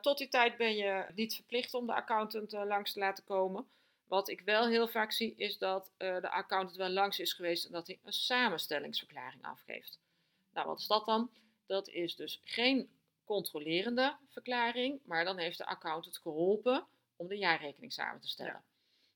Tot 0.00 0.18
die 0.18 0.28
tijd 0.28 0.56
ben 0.56 0.76
je 0.76 1.06
niet 1.14 1.34
verplicht 1.34 1.74
om 1.74 1.86
de 1.86 1.94
accountant 1.94 2.52
langs 2.52 2.92
te 2.92 2.98
laten 2.98 3.24
komen. 3.24 3.66
Wat 4.08 4.28
ik 4.28 4.40
wel 4.40 4.66
heel 4.66 4.88
vaak 4.88 5.12
zie, 5.12 5.34
is 5.36 5.58
dat 5.58 5.92
de 5.96 6.30
accountant 6.30 6.76
wel 6.76 6.88
langs 6.88 7.18
is 7.18 7.32
geweest... 7.32 7.64
en 7.64 7.72
dat 7.72 7.86
hij 7.86 7.98
een 8.04 8.12
samenstellingsverklaring 8.12 9.44
afgeeft. 9.44 9.98
Nou, 10.52 10.66
wat 10.66 10.78
is 10.78 10.86
dat 10.86 11.06
dan? 11.06 11.30
Dat 11.66 11.88
is 11.88 12.16
dus 12.16 12.40
geen 12.44 12.88
controlerende 13.24 14.16
verklaring, 14.28 15.00
maar 15.04 15.24
dan 15.24 15.38
heeft 15.38 15.58
de 15.58 15.66
accountant 15.66 16.18
geholpen 16.18 16.86
om 17.16 17.28
de 17.28 17.36
jaarrekening 17.36 17.92
samen 17.92 18.20
te 18.20 18.28
stellen. 18.28 18.52
Ja. 18.52 18.64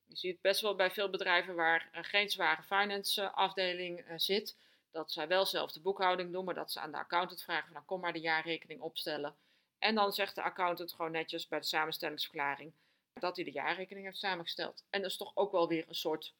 Je 0.05 0.15
ziet 0.15 0.41
best 0.41 0.61
wel 0.61 0.75
bij 0.75 0.91
veel 0.91 1.09
bedrijven 1.09 1.55
waar 1.55 1.89
geen 1.91 2.29
zware 2.29 2.63
finance 2.63 3.29
afdeling 3.29 3.99
uh, 3.99 4.13
zit, 4.15 4.57
dat 4.91 5.11
zij 5.11 5.27
wel 5.27 5.45
zelf 5.45 5.71
de 5.71 5.81
boekhouding 5.81 6.31
doen, 6.31 6.45
maar 6.45 6.53
dat 6.53 6.71
ze 6.71 6.79
aan 6.79 6.91
de 6.91 6.97
accountant 6.97 7.43
vragen 7.43 7.63
van 7.63 7.73
nou, 7.73 7.85
kom 7.85 7.99
maar 7.99 8.13
de 8.13 8.19
jaarrekening 8.19 8.81
opstellen. 8.81 9.35
En 9.79 9.95
dan 9.95 10.11
zegt 10.11 10.35
de 10.35 10.41
accountant 10.41 10.93
gewoon 10.93 11.11
netjes 11.11 11.47
bij 11.47 11.59
de 11.59 11.65
samenstellingsverklaring 11.65 12.73
dat 13.13 13.35
hij 13.35 13.45
de 13.45 13.51
jaarrekening 13.51 14.05
heeft 14.05 14.17
samengesteld. 14.17 14.83
En 14.89 15.01
dat 15.01 15.11
is 15.11 15.17
toch 15.17 15.31
ook 15.35 15.51
wel 15.51 15.67
weer 15.67 15.85
een 15.87 15.95
soort 15.95 16.33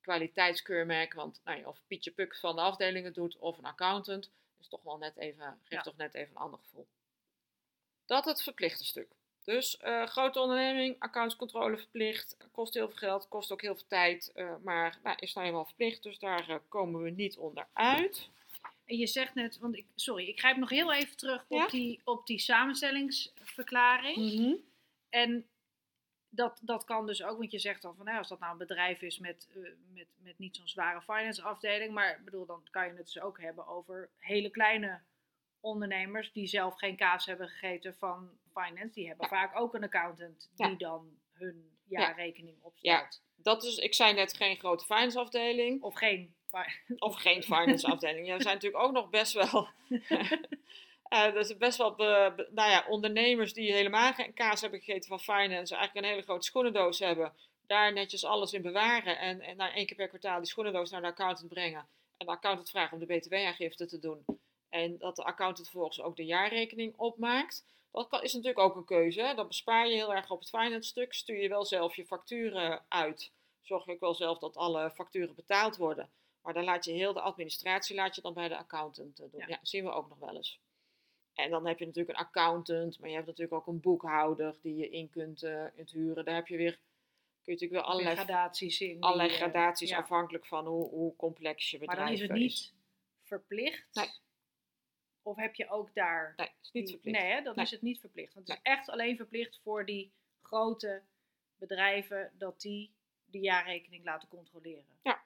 kwaliteitskeurmerk, 0.00 1.12
want 1.14 1.40
nou 1.44 1.58
ja, 1.58 1.68
of 1.68 1.82
Pietje 1.86 2.10
Puk 2.10 2.36
van 2.36 2.56
de 2.56 2.62
afdelingen 2.62 3.12
doet 3.12 3.36
of 3.38 3.58
een 3.58 3.64
accountant, 3.64 4.30
is 4.60 4.68
toch 4.68 4.82
wel 4.82 4.98
net 4.98 5.16
even, 5.16 5.58
geeft 5.62 5.84
ja. 5.84 5.90
toch 5.90 5.96
net 5.96 6.14
even 6.14 6.30
een 6.30 6.42
ander 6.42 6.58
gevoel. 6.58 6.86
Dat 8.06 8.24
het 8.24 8.42
verplichte 8.42 8.84
stuk. 8.84 9.08
Dus 9.44 9.78
uh, 9.84 10.06
grote 10.06 10.40
onderneming, 10.40 10.96
accountscontrole 10.98 11.76
verplicht, 11.76 12.36
kost 12.52 12.74
heel 12.74 12.88
veel 12.88 12.96
geld, 12.96 13.28
kost 13.28 13.52
ook 13.52 13.62
heel 13.62 13.74
veel 13.74 13.86
tijd, 13.88 14.32
uh, 14.34 14.54
maar 14.62 14.98
nou, 15.02 15.16
is 15.20 15.34
nou 15.34 15.46
eenmaal 15.46 15.64
verplicht, 15.64 16.02
dus 16.02 16.18
daar 16.18 16.50
uh, 16.50 16.56
komen 16.68 17.02
we 17.02 17.10
niet 17.10 17.36
onderuit. 17.36 18.28
En 18.84 18.96
je 18.96 19.06
zegt 19.06 19.34
net, 19.34 19.58
want 19.58 19.76
ik, 19.76 19.86
sorry, 19.94 20.28
ik 20.28 20.38
grijp 20.38 20.56
nog 20.56 20.70
heel 20.70 20.92
even 20.92 21.16
terug 21.16 21.44
ja? 21.48 21.64
op, 21.64 21.70
die, 21.70 22.00
op 22.04 22.26
die 22.26 22.38
samenstellingsverklaring. 22.38 24.16
Mm 24.16 24.44
-hmm. 24.44 24.56
En 25.08 25.46
dat, 26.28 26.58
dat 26.62 26.84
kan 26.84 27.06
dus 27.06 27.22
ook, 27.22 27.38
want 27.38 27.52
je 27.52 27.58
zegt 27.58 27.82
dan 27.82 27.96
van, 27.96 28.04
nou, 28.04 28.18
als 28.18 28.28
dat 28.28 28.38
nou 28.38 28.52
een 28.52 28.58
bedrijf 28.58 29.02
is 29.02 29.18
met, 29.18 29.48
met, 29.92 30.06
met 30.16 30.38
niet 30.38 30.56
zo'n 30.56 30.68
zware 30.68 31.00
finance 31.00 31.42
afdeling, 31.42 31.92
maar 31.92 32.20
bedoel, 32.24 32.46
dan 32.46 32.66
kan 32.70 32.86
je 32.86 32.92
het 32.92 33.04
dus 33.04 33.20
ook 33.20 33.40
hebben 33.40 33.66
over 33.66 34.10
hele 34.18 34.50
kleine 34.50 35.00
ondernemers 35.64 36.32
die 36.32 36.46
zelf 36.46 36.78
geen 36.78 36.96
kaas 36.96 37.26
hebben 37.26 37.48
gegeten 37.48 37.94
van 37.94 38.30
finance, 38.52 38.94
die 38.94 39.06
hebben 39.06 39.28
ja. 39.30 39.36
vaak 39.36 39.60
ook 39.60 39.74
een 39.74 39.84
accountant 39.84 40.50
die 40.54 40.68
ja. 40.68 40.74
dan 40.74 41.18
hun 41.32 41.70
jaarrekening 41.86 42.56
opstelt. 42.62 42.82
Ja, 42.82 43.42
dat 43.42 43.64
is, 43.64 43.76
ik 43.76 43.94
zei 43.94 44.12
net 44.12 44.36
geen 44.36 44.56
grote 44.56 44.84
finance 44.84 45.18
afdeling. 45.18 45.82
Of 45.82 45.94
geen. 45.94 46.34
Of 46.98 47.16
geen 47.16 47.42
finance 47.42 47.86
afdeling. 47.86 48.26
Ja, 48.26 48.34
er 48.34 48.42
zijn 48.42 48.54
natuurlijk 48.54 48.84
ook 48.84 48.92
nog 48.92 49.10
best 49.10 49.32
wel. 49.32 49.68
uh, 51.14 51.32
dus 51.32 51.56
best 51.56 51.78
wel 51.78 51.94
be, 51.94 52.32
be, 52.36 52.48
nou 52.50 52.70
ja, 52.70 52.84
ondernemers 52.88 53.52
die 53.52 53.72
helemaal 53.72 54.12
geen 54.12 54.34
kaas 54.34 54.60
hebben 54.60 54.80
gegeten 54.80 55.08
van 55.08 55.20
finance, 55.20 55.74
eigenlijk 55.74 55.94
een 55.94 56.12
hele 56.12 56.22
grote 56.22 56.46
schoenendoos 56.46 56.98
hebben, 56.98 57.32
daar 57.66 57.92
netjes 57.92 58.24
alles 58.24 58.52
in 58.52 58.62
bewaren 58.62 59.18
en, 59.18 59.40
en 59.40 59.56
na 59.56 59.74
één 59.74 59.86
keer 59.86 59.96
per 59.96 60.08
kwartaal 60.08 60.38
die 60.38 60.48
schoenendoos 60.48 60.90
naar 60.90 61.00
de 61.00 61.06
accountant 61.06 61.48
brengen. 61.48 61.86
En 62.16 62.26
de 62.26 62.32
accountant 62.32 62.70
vragen 62.70 62.92
om 62.92 63.06
de 63.06 63.18
btw-aangifte 63.18 63.86
te 63.86 63.98
doen. 63.98 64.24
En 64.74 64.98
dat 64.98 65.16
de 65.16 65.24
accountant 65.24 65.68
vervolgens 65.68 66.00
ook 66.00 66.16
de 66.16 66.24
jaarrekening 66.24 66.94
opmaakt. 66.96 67.64
Dat 67.92 68.08
kan, 68.08 68.22
is 68.22 68.32
natuurlijk 68.32 68.60
ook 68.60 68.76
een 68.76 68.84
keuze. 68.84 69.22
Hè? 69.22 69.34
Dan 69.34 69.46
bespaar 69.46 69.88
je 69.88 69.94
heel 69.94 70.14
erg 70.14 70.30
op 70.30 70.38
het 70.38 70.48
finance 70.48 70.88
stuk. 70.88 71.12
Stuur 71.12 71.42
je 71.42 71.48
wel 71.48 71.64
zelf 71.64 71.96
je 71.96 72.06
facturen 72.06 72.84
uit. 72.88 73.32
Zorg 73.60 73.84
je 73.84 73.92
ook 73.92 74.00
wel 74.00 74.14
zelf 74.14 74.38
dat 74.38 74.56
alle 74.56 74.90
facturen 74.90 75.34
betaald 75.34 75.76
worden. 75.76 76.10
Maar 76.42 76.54
dan 76.54 76.64
laat 76.64 76.84
je 76.84 76.92
heel 76.92 77.12
de 77.12 77.20
administratie 77.20 77.96
laat 77.96 78.14
je 78.14 78.22
dan 78.22 78.34
bij 78.34 78.48
de 78.48 78.56
accountant 78.56 79.16
doen. 79.16 79.30
Ja. 79.32 79.46
ja, 79.48 79.58
zien 79.62 79.84
we 79.84 79.90
ook 79.90 80.08
nog 80.08 80.18
wel 80.18 80.36
eens. 80.36 80.60
En 81.34 81.50
dan 81.50 81.66
heb 81.66 81.78
je 81.78 81.86
natuurlijk 81.86 82.18
een 82.18 82.24
accountant, 82.24 82.98
maar 82.98 83.08
je 83.08 83.14
hebt 83.14 83.26
natuurlijk 83.26 83.56
ook 83.56 83.66
een 83.66 83.80
boekhouder 83.80 84.56
die 84.62 84.76
je 84.76 84.90
in 84.90 85.10
kunt, 85.10 85.42
uh, 85.42 85.64
kunt 85.74 85.90
huren. 85.90 86.24
Daar 86.24 86.34
heb 86.34 86.46
je 86.46 86.56
weer, 86.56 86.72
kun 86.72 86.80
je 87.44 87.52
natuurlijk 87.52 87.80
wel 87.80 87.90
allerlei 87.90 88.16
gradaties 88.16 88.80
in. 88.80 89.00
Allerlei 89.00 89.28
die, 89.28 89.38
gradaties 89.38 89.90
ja. 89.90 89.98
afhankelijk 89.98 90.46
van 90.46 90.66
hoe, 90.66 90.88
hoe 90.88 91.16
complex 91.16 91.70
je 91.70 91.78
bedrijf 91.78 91.98
is. 91.98 92.04
Maar 92.04 92.08
dan 92.08 92.14
is 92.14 92.28
het 92.28 92.38
niet 92.38 92.52
is. 92.52 92.74
verplicht. 93.22 93.94
Nee 93.94 94.22
Of 95.26 95.36
heb 95.36 95.54
je 95.54 95.68
ook 95.68 95.94
daar... 95.94 96.32
Nee, 96.36 96.48
is 96.62 96.70
niet 96.72 96.84
die- 96.86 96.92
verplicht. 96.94 97.18
Nee, 97.22 97.32
hè, 97.32 97.42
dat 97.42 97.56
Nee. 97.56 97.64
is 97.64 97.70
het 97.70 97.82
niet 97.82 98.00
verplicht. 98.00 98.34
Want 98.34 98.48
het 98.48 98.56
is 98.56 98.62
echt 98.72 98.88
alleen 98.88 99.16
verplicht 99.16 99.60
voor 99.62 99.84
die 99.86 100.12
grote 100.42 101.02
bedrijven 101.56 102.32
dat 102.38 102.60
die 102.60 102.94
de 103.24 103.38
jaarrekening 103.38 104.04
laten 104.04 104.28
controleren. 104.28 104.98
Ja. 105.02 105.22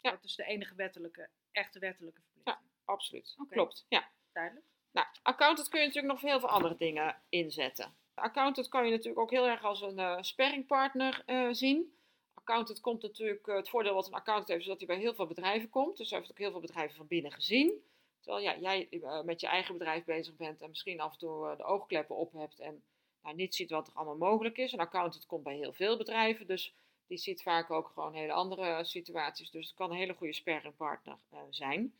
Ja. 0.00 0.10
Dat 0.10 0.24
is 0.24 0.34
de 0.34 0.44
enige 0.44 0.74
wettelijke, 0.74 1.28
echte 1.52 1.78
wettelijke 1.78 2.20
verplichting. 2.20 2.68
Absoluut. 2.84 3.34
Oké. 3.38 3.54
Klopt. 3.54 3.86
Ja. 3.88 4.08
Duidelijk? 4.32 4.66
Nou, 4.92 5.06
accountant 5.22 5.68
kun 5.68 5.80
je 5.80 5.86
natuurlijk 5.86 6.12
nog 6.12 6.20
voor 6.22 6.30
heel 6.30 6.40
veel 6.40 6.48
andere 6.48 6.76
dingen 6.76 7.22
inzetten. 7.28 7.94
Accountant 8.14 8.68
kan 8.68 8.84
je 8.84 8.90
natuurlijk 8.90 9.18
ook 9.18 9.30
heel 9.30 9.46
erg 9.48 9.64
als 9.64 9.80
een 9.80 9.98
eh 9.98 10.22
sparringpartner 10.22 11.22
eh, 11.26 11.48
zien. 11.50 11.96
Accountant 12.34 12.80
komt 12.80 13.02
natuurlijk, 13.02 13.46
eh, 13.46 13.56
het 13.56 13.68
voordeel 13.68 13.94
wat 13.94 14.06
een 14.06 14.12
accountant 14.14 14.48
heeft, 14.48 14.60
is 14.60 14.66
dat 14.66 14.78
hij 14.78 14.86
bij 14.86 14.96
heel 14.98 15.14
veel 15.14 15.26
bedrijven 15.26 15.68
komt. 15.68 15.96
Dus 15.96 16.10
hij 16.10 16.18
heeft 16.18 16.30
ook 16.30 16.38
heel 16.38 16.50
veel 16.50 16.60
bedrijven 16.60 16.96
van 16.96 17.06
binnen 17.06 17.32
gezien. 17.32 17.84
Terwijl 18.26 18.44
ja, 18.44 18.58
jij 18.58 18.88
eh, 18.90 19.22
met 19.22 19.40
je 19.40 19.46
eigen 19.46 19.78
bedrijf 19.78 20.04
bezig 20.04 20.36
bent 20.36 20.60
en 20.62 20.68
misschien 20.68 21.00
af 21.00 21.12
en 21.12 21.18
toe 21.18 21.48
eh, 21.48 21.56
de 21.56 21.64
oogkleppen 21.64 22.16
op 22.16 22.32
hebt 22.32 22.58
en 22.58 22.82
nou, 23.22 23.36
niet 23.36 23.54
ziet 23.54 23.70
wat 23.70 23.86
er 23.86 23.92
allemaal 23.94 24.16
mogelijk 24.16 24.58
is. 24.58 24.72
Een 24.72 24.80
accountant 24.80 25.26
komt 25.26 25.42
bij 25.42 25.56
heel 25.56 25.72
veel 25.72 25.96
bedrijven, 25.96 26.46
dus 26.46 26.74
die 27.06 27.18
ziet 27.18 27.42
vaak 27.42 27.70
ook 27.70 27.88
gewoon 27.88 28.14
hele 28.14 28.32
andere 28.32 28.84
situaties. 28.84 29.50
Dus 29.50 29.66
het 29.66 29.76
kan 29.76 29.90
een 29.90 29.96
hele 29.96 30.14
goede 30.14 30.32
sparringpartner 30.32 31.18
eh, 31.30 31.38
zijn. 31.50 31.94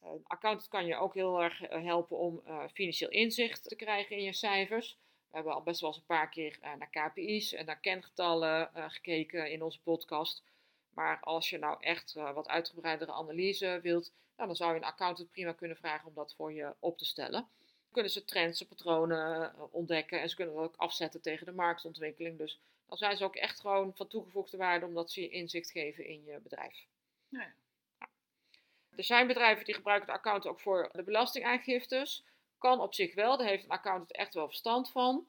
Een 0.00 0.24
accountant 0.24 0.68
kan 0.68 0.86
je 0.86 0.96
ook 0.96 1.14
heel 1.14 1.42
erg 1.42 1.62
eh, 1.62 1.82
helpen 1.82 2.18
om 2.18 2.40
eh, 2.44 2.64
financieel 2.72 3.10
inzicht 3.10 3.68
te 3.68 3.76
krijgen 3.76 4.16
in 4.16 4.22
je 4.22 4.32
cijfers. 4.32 4.98
We 5.34 5.40
hebben 5.40 5.58
al 5.58 5.62
best 5.62 5.80
wel 5.80 5.90
eens 5.90 5.98
een 5.98 6.06
paar 6.06 6.28
keer 6.28 6.58
eh, 6.60 6.70
naar 6.74 6.90
KPI's 6.90 7.52
en 7.52 7.66
naar 7.66 7.80
kengetallen 7.80 8.74
eh, 8.74 8.84
gekeken 8.90 9.50
in 9.50 9.62
onze 9.62 9.80
podcast. 9.80 10.42
Maar 10.94 11.20
als 11.20 11.50
je 11.50 11.58
nou 11.58 11.76
echt 11.80 12.14
eh, 12.16 12.32
wat 12.32 12.48
uitgebreidere 12.48 13.12
analyse 13.12 13.78
wilt, 13.82 14.12
nou, 14.36 14.48
dan 14.48 14.56
zou 14.56 14.70
je 14.70 14.76
een 14.76 14.84
accountant 14.84 15.30
prima 15.30 15.52
kunnen 15.52 15.76
vragen 15.76 16.08
om 16.08 16.14
dat 16.14 16.34
voor 16.34 16.52
je 16.52 16.74
op 16.78 16.98
te 16.98 17.04
stellen. 17.04 17.48
Dan 17.60 17.92
kunnen 17.92 18.10
ze 18.10 18.24
trends 18.24 18.60
en 18.60 18.66
patronen 18.66 19.54
eh, 19.54 19.62
ontdekken 19.70 20.20
en 20.20 20.28
ze 20.28 20.36
kunnen 20.36 20.54
dat 20.54 20.64
ook 20.64 20.76
afzetten 20.76 21.20
tegen 21.20 21.46
de 21.46 21.52
marktontwikkeling. 21.52 22.38
Dus 22.38 22.60
dan 22.86 22.98
zijn 22.98 23.16
ze 23.16 23.24
ook 23.24 23.36
echt 23.36 23.60
gewoon 23.60 23.94
van 23.94 24.08
toegevoegde 24.08 24.56
waarde 24.56 24.86
omdat 24.86 25.10
ze 25.10 25.20
je 25.20 25.28
inzicht 25.28 25.70
geven 25.70 26.06
in 26.06 26.24
je 26.24 26.38
bedrijf. 26.38 26.86
Nou 27.28 27.44
ja. 27.44 27.54
Er 28.96 29.04
zijn 29.04 29.26
bedrijven 29.26 29.64
die 29.64 29.74
gebruiken 29.74 30.06
de 30.06 30.12
accountant 30.12 30.54
ook 30.54 30.60
voor 30.60 30.88
de 30.92 31.02
belastingaangiftes. 31.02 32.24
Kan 32.58 32.80
op 32.80 32.94
zich 32.94 33.14
wel, 33.14 33.36
daar 33.36 33.46
heeft 33.46 33.64
een 33.64 33.70
accountant 33.70 34.12
echt 34.12 34.34
wel 34.34 34.46
verstand 34.46 34.90
van. 34.90 35.26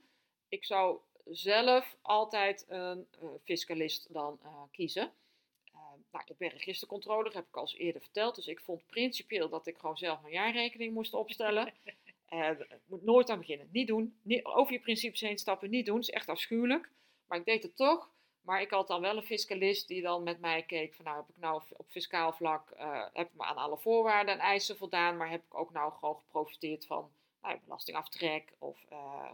Ik 0.47 0.65
zou 0.65 0.99
zelf 1.25 1.97
altijd 2.01 2.65
een 2.67 3.07
eh, 3.11 3.27
fiscalist 3.43 4.13
dan 4.13 4.39
kiezen. 4.71 5.11
Eh, 5.95 6.11
nou, 6.11 6.25
ik 6.27 6.37
ben 6.37 6.49
registercontroller, 6.49 7.33
heb 7.33 7.47
ik 7.47 7.55
al 7.55 7.61
eens 7.61 7.75
eerder 7.75 8.01
verteld. 8.01 8.35
Dus 8.35 8.47
ik 8.47 8.59
vond 8.59 8.85
principieel 8.87 9.49
dat 9.49 9.67
ik 9.67 9.77
gewoon 9.77 9.97
zelf 9.97 10.21
mijn 10.21 10.33
jaarrekening 10.33 10.93
moest 10.93 11.13
opstellen. 11.13 11.73
Het 12.25 12.67
moet 12.89 13.03
nooit 13.03 13.29
aan 13.29 13.39
beginnen. 13.39 13.69
Niet 13.71 13.87
doen. 13.87 14.19
Niet, 14.21 14.45
over 14.45 14.73
je 14.73 14.79
principes 14.79 15.21
heen 15.21 15.37
stappen, 15.37 15.69
niet 15.69 15.85
doen. 15.85 15.95
Dat 15.95 16.07
is 16.07 16.13
echt 16.13 16.29
afschuwelijk. 16.29 16.89
Maar 17.27 17.37
ik 17.37 17.45
deed 17.45 17.63
het 17.63 17.75
toch. 17.75 18.13
Maar 18.41 18.61
ik 18.61 18.71
had 18.71 18.87
dan 18.87 19.01
wel 19.01 19.17
een 19.17 19.23
fiscalist 19.23 19.87
die 19.87 20.01
dan 20.01 20.23
met 20.23 20.39
mij 20.39 20.63
keek 20.63 20.93
van 20.93 21.05
nou 21.05 21.17
heb 21.17 21.29
ik 21.29 21.35
nou 21.37 21.61
op 21.77 21.85
fiscaal 21.89 22.33
vlak 22.33 22.69
eh, 22.69 23.05
heb 23.13 23.27
ik 23.27 23.33
me 23.33 23.43
aan 23.43 23.57
alle 23.57 23.77
voorwaarden 23.77 24.33
en 24.33 24.39
eisen 24.39 24.77
voldaan, 24.77 25.17
maar 25.17 25.29
heb 25.29 25.43
ik 25.45 25.55
ook 25.55 25.71
nou 25.71 25.93
gewoon 25.93 26.15
geprofiteerd 26.15 26.85
van 26.85 27.11
nou, 27.41 27.59
belastingaftrek 27.63 28.53
of 28.57 28.85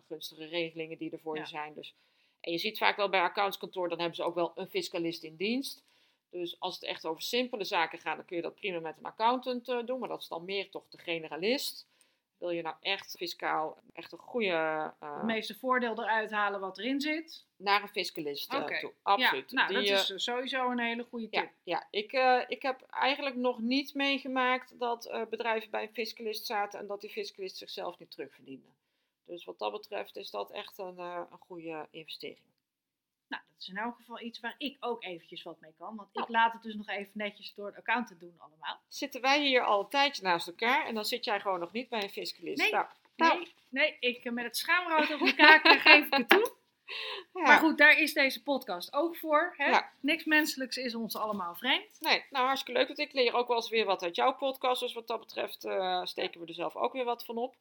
gunstige 0.07 0.45
regelingen 0.45 0.97
die 0.97 1.11
er 1.11 1.19
voor 1.19 1.35
Ja. 1.35 1.41
je 1.41 1.47
zijn. 1.47 1.73
Dus, 1.73 1.95
en 2.41 2.51
je 2.51 2.57
ziet 2.57 2.77
vaak 2.77 2.95
wel 2.95 3.09
bij 3.09 3.21
accountskantoor, 3.21 3.89
dan 3.89 3.97
hebben 3.99 4.15
ze 4.15 4.23
ook 4.23 4.35
wel 4.35 4.51
een 4.55 4.69
fiscalist 4.69 5.23
in 5.23 5.35
dienst. 5.35 5.83
Dus 6.31 6.59
als 6.59 6.75
het 6.75 6.83
echt 6.83 7.05
over 7.05 7.21
simpele 7.21 7.63
zaken 7.63 7.99
gaat, 7.99 8.15
dan 8.15 8.25
kun 8.25 8.35
je 8.35 8.41
dat 8.41 8.55
prima 8.55 8.79
met 8.79 8.97
een 8.97 9.05
accountant 9.05 9.69
eh, 9.69 9.85
doen, 9.85 9.99
maar 9.99 10.09
dat 10.09 10.21
is 10.21 10.27
dan 10.27 10.45
meer 10.45 10.69
toch 10.69 10.87
de 10.89 10.97
generalist. 10.97 11.89
Wil 12.37 12.49
je 12.49 12.61
nou 12.61 12.75
echt 12.79 13.15
fiscaal 13.17 13.77
echt 13.93 14.11
een 14.11 14.17
goede 14.17 14.47
eh, 14.99 15.15
Het 15.15 15.23
meeste 15.23 15.55
voordeel 15.55 16.01
eruit 16.01 16.31
halen 16.31 16.59
wat 16.59 16.77
erin 16.77 17.01
zit. 17.01 17.45
naar 17.55 17.81
een 17.81 17.87
fiscalist 17.87 18.53
eh, 18.53 18.79
toe. 18.79 18.93
Absoluut. 19.01 19.51
Ja, 19.51 19.55
nou, 19.55 19.67
Die, 19.67 19.89
dat 19.89 19.99
is 19.99 20.05
dus 20.05 20.23
sowieso 20.23 20.71
een 20.71 20.79
hele 20.79 21.03
goede 21.03 21.29
tip. 21.29 21.43
ja, 21.43 21.51
ja. 21.63 21.87
Ik, 21.89 22.11
ik 22.47 22.61
heb 22.61 22.81
eigenlijk 22.81 23.35
nog 23.35 23.59
niet 23.59 23.93
meegemaakt 23.93 24.79
dat 24.79 25.25
bedrijven 25.29 25.69
bij 25.69 25.83
een 25.83 25.93
fiscalist 25.93 26.45
zaten 26.45 26.79
en 26.79 26.87
dat 26.87 27.01
die 27.01 27.09
fiscalist 27.09 27.57
zichzelf 27.57 27.99
niet 27.99 28.11
terugverdiende. 28.11 28.67
Dus 29.25 29.45
wat 29.45 29.59
dat 29.59 29.71
betreft 29.71 30.15
is 30.15 30.29
dat 30.31 30.51
echt 30.51 30.77
een, 30.77 30.97
een 30.97 31.39
goede 31.39 31.87
investering. 31.91 32.51
Nou, 33.31 33.43
dat 33.51 33.61
is 33.61 33.67
in 33.69 33.77
elk 33.77 33.95
geval 33.95 34.21
iets 34.21 34.39
waar 34.39 34.55
ik 34.57 34.77
ook 34.79 35.03
eventjes 35.03 35.43
wat 35.43 35.59
mee 35.59 35.73
kan. 35.77 35.95
Want 35.95 36.09
ik 36.09 36.15
Nou. 36.19 36.31
laat 36.31 36.53
het 36.53 36.63
dus 36.63 36.75
nog 36.75 36.87
even 36.87 37.11
netjes 37.13 37.53
door 37.53 37.71
de 37.71 37.77
accountant 37.77 38.19
doen 38.19 38.35
allemaal. 38.37 38.79
Zitten 38.87 39.21
wij 39.21 39.41
hier 39.41 39.63
al 39.63 39.79
een 39.79 39.89
tijdje 39.89 40.23
naast 40.23 40.47
elkaar 40.47 40.85
en 40.85 40.95
dan 40.95 41.05
zit 41.05 41.25
jij 41.25 41.39
gewoon 41.39 41.59
nog 41.59 41.71
niet 41.71 41.89
bij 41.89 42.03
een 42.03 42.09
fiscalist. 42.09 42.61
Nee. 42.61 42.71
Nou, 42.71 42.85
nou, 43.15 43.37
Nee, 43.37 43.53
nee, 43.69 43.97
ik 43.99 44.23
eh, 44.25 44.31
met 44.31 44.43
het 44.43 44.57
schaamrood 44.57 45.21
op 45.21 45.35
kaken 45.35 45.79
geef 45.79 46.05
ik 46.05 46.13
het 46.13 46.29
toe. 46.29 46.51
ja. 47.33 47.41
Maar 47.41 47.59
goed, 47.59 47.77
daar 47.77 47.97
is 47.99 48.13
deze 48.13 48.43
podcast 48.43 48.93
ook 48.93 49.17
voor. 49.17 49.53
Hè? 49.57 49.69
Ja. 49.69 49.91
Niks 49.99 50.25
menselijks 50.25 50.77
is 50.77 50.95
ons 50.95 51.15
allemaal 51.15 51.55
vreemd. 51.55 51.97
Nee, 51.99 52.25
nou 52.29 52.45
hartstikke 52.45 52.79
leuk. 52.79 52.87
Want 52.87 52.99
ik 52.99 53.13
leer 53.13 53.33
ook 53.33 53.47
wel 53.47 53.57
eens 53.57 53.69
weer 53.69 53.85
wat 53.85 54.03
uit 54.03 54.15
jouw 54.15 54.33
podcast. 54.35 54.81
Dus 54.81 54.93
wat 54.93 55.07
dat 55.07 55.19
betreft 55.19 55.65
eh, 55.65 56.05
steken 56.05 56.41
we 56.41 56.47
er 56.47 56.53
zelf 56.53 56.75
ook 56.75 56.93
weer 56.93 57.05
wat 57.05 57.25
van 57.25 57.37
op. 57.37 57.55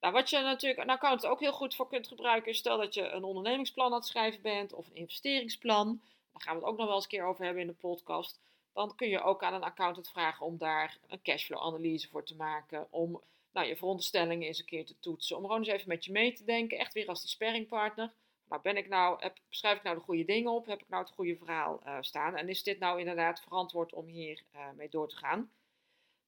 Nou, 0.00 0.12
wat 0.12 0.30
je 0.30 0.40
natuurlijk 0.40 0.80
een 0.80 0.90
account 0.90 1.26
ook 1.26 1.40
heel 1.40 1.52
goed 1.52 1.74
voor 1.74 1.88
kunt 1.88 2.08
gebruiken, 2.08 2.50
is 2.50 2.58
stel 2.58 2.78
dat 2.78 2.94
je 2.94 3.08
een 3.08 3.24
ondernemingsplan 3.24 3.86
aan 3.86 3.98
het 3.98 4.06
schrijven 4.06 4.42
bent 4.42 4.72
of 4.72 4.86
een 4.86 4.94
investeringsplan. 4.94 6.00
Daar 6.32 6.42
gaan 6.42 6.54
we 6.54 6.60
het 6.60 6.70
ook 6.70 6.76
nog 6.76 6.86
wel 6.86 6.94
eens 6.94 7.04
een 7.04 7.10
keer 7.10 7.24
over 7.24 7.44
hebben 7.44 7.62
in 7.62 7.68
de 7.68 7.74
podcast. 7.74 8.40
Dan 8.72 8.94
kun 8.94 9.08
je 9.08 9.22
ook 9.22 9.42
aan 9.42 9.54
een 9.54 9.62
accountant 9.62 10.10
vragen 10.10 10.46
om 10.46 10.58
daar 10.58 10.98
een 11.08 11.22
cashflow-analyse 11.22 12.08
voor 12.08 12.24
te 12.24 12.36
maken. 12.36 12.86
Om 12.90 13.20
nou, 13.52 13.66
je 13.66 13.76
veronderstellingen 13.76 14.46
eens 14.46 14.58
een 14.58 14.64
keer 14.64 14.86
te 14.86 14.98
toetsen. 15.00 15.36
Om 15.36 15.42
gewoon 15.42 15.58
eens 15.58 15.68
even 15.68 15.88
met 15.88 16.04
je 16.04 16.12
mee 16.12 16.32
te 16.32 16.44
denken. 16.44 16.78
Echt 16.78 16.92
weer 16.92 17.06
als 17.06 17.20
die 17.20 17.30
sparringpartner. 17.30 18.12
Nou, 18.48 18.62
ben 18.62 18.76
ik 18.76 18.88
nou, 18.88 19.22
heb, 19.22 19.38
schrijf 19.48 19.76
ik 19.76 19.82
nou 19.82 19.96
de 19.96 20.02
goede 20.02 20.24
dingen 20.24 20.52
op? 20.52 20.66
Heb 20.66 20.80
ik 20.80 20.88
nou 20.88 21.02
het 21.02 21.12
goede 21.12 21.36
verhaal 21.36 21.80
eh, 21.84 21.96
staan? 22.00 22.36
En 22.36 22.48
is 22.48 22.62
dit 22.62 22.78
nou 22.78 22.98
inderdaad 22.98 23.40
verantwoord 23.40 23.92
om 23.92 24.06
hier 24.06 24.42
eh, 24.52 24.60
mee 24.76 24.88
door 24.88 25.08
te 25.08 25.16
gaan? 25.16 25.50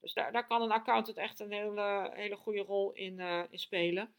Dus 0.02 0.12
daar, 0.12 0.32
daar 0.32 0.46
kan 0.46 0.62
een 0.62 0.70
accountant 0.70 1.16
echt 1.16 1.40
een 1.40 1.52
hele, 1.52 2.10
hele 2.14 2.36
goede 2.36 2.60
rol 2.60 2.92
in, 2.92 3.20
eh, 3.20 3.42
in 3.50 3.58
spelen. 3.58 4.14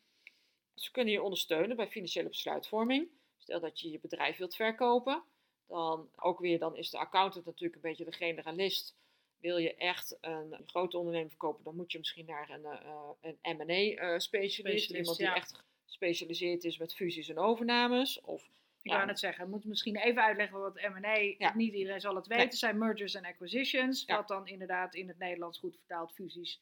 Ze 0.75 0.91
kunnen 0.91 1.13
je 1.13 1.21
ondersteunen 1.21 1.75
bij 1.75 1.87
financiële 1.87 2.27
besluitvorming. 2.27 3.09
Stel 3.37 3.59
dat 3.59 3.79
je 3.79 3.91
je 3.91 3.99
bedrijf 3.99 4.37
wilt 4.37 4.55
verkopen, 4.55 5.23
dan 5.67 6.09
ook 6.15 6.39
weer 6.39 6.59
dan 6.59 6.75
is 6.75 6.89
de 6.89 6.97
accountant 6.97 7.45
natuurlijk 7.45 7.75
een 7.75 7.89
beetje 7.89 8.05
de 8.05 8.11
generalist. 8.11 8.95
Wil 9.37 9.57
je 9.57 9.75
echt 9.75 10.17
een 10.21 10.55
grote 10.65 10.97
onderneming 10.97 11.31
verkopen, 11.31 11.63
dan 11.63 11.75
moet 11.75 11.91
je 11.91 11.97
misschien 11.97 12.25
naar 12.25 12.49
een, 12.49 12.65
eh, 12.65 13.09
een 13.21 13.57
M&A-specialist. 13.57 14.23
Specialist, 14.23 14.89
iemand 14.91 15.17
die 15.17 15.25
ja. 15.25 15.35
echt 15.35 15.63
gespecialiseerd 15.85 16.63
is 16.63 16.77
met 16.77 16.95
fusies 16.95 17.29
en 17.29 17.37
overnames. 17.37 18.21
Of, 18.21 18.49
Ik 18.83 18.89
Ja. 18.91 18.95
wou 18.95 19.07
net 19.07 19.19
zeggen, 19.19 19.43
we 19.43 19.49
moeten 19.49 19.69
misschien 19.69 19.95
even 19.95 20.23
uitleggen 20.23 20.59
wat 20.59 20.73
M&A, 20.81 21.35
Ja. 21.37 21.55
niet 21.55 21.73
iedereen 21.73 22.01
zal 22.01 22.15
het 22.15 22.27
weten, 22.27 22.45
Nee. 22.45 22.55
zijn 22.55 22.77
mergers 22.77 23.13
en 23.13 23.25
acquisitions. 23.25 24.03
Ja. 24.05 24.15
Wat 24.15 24.27
dan 24.27 24.47
inderdaad 24.47 24.95
in 24.95 25.07
het 25.07 25.17
Nederlands 25.17 25.59
goed 25.59 25.75
vertaald 25.75 26.13
fusies 26.13 26.61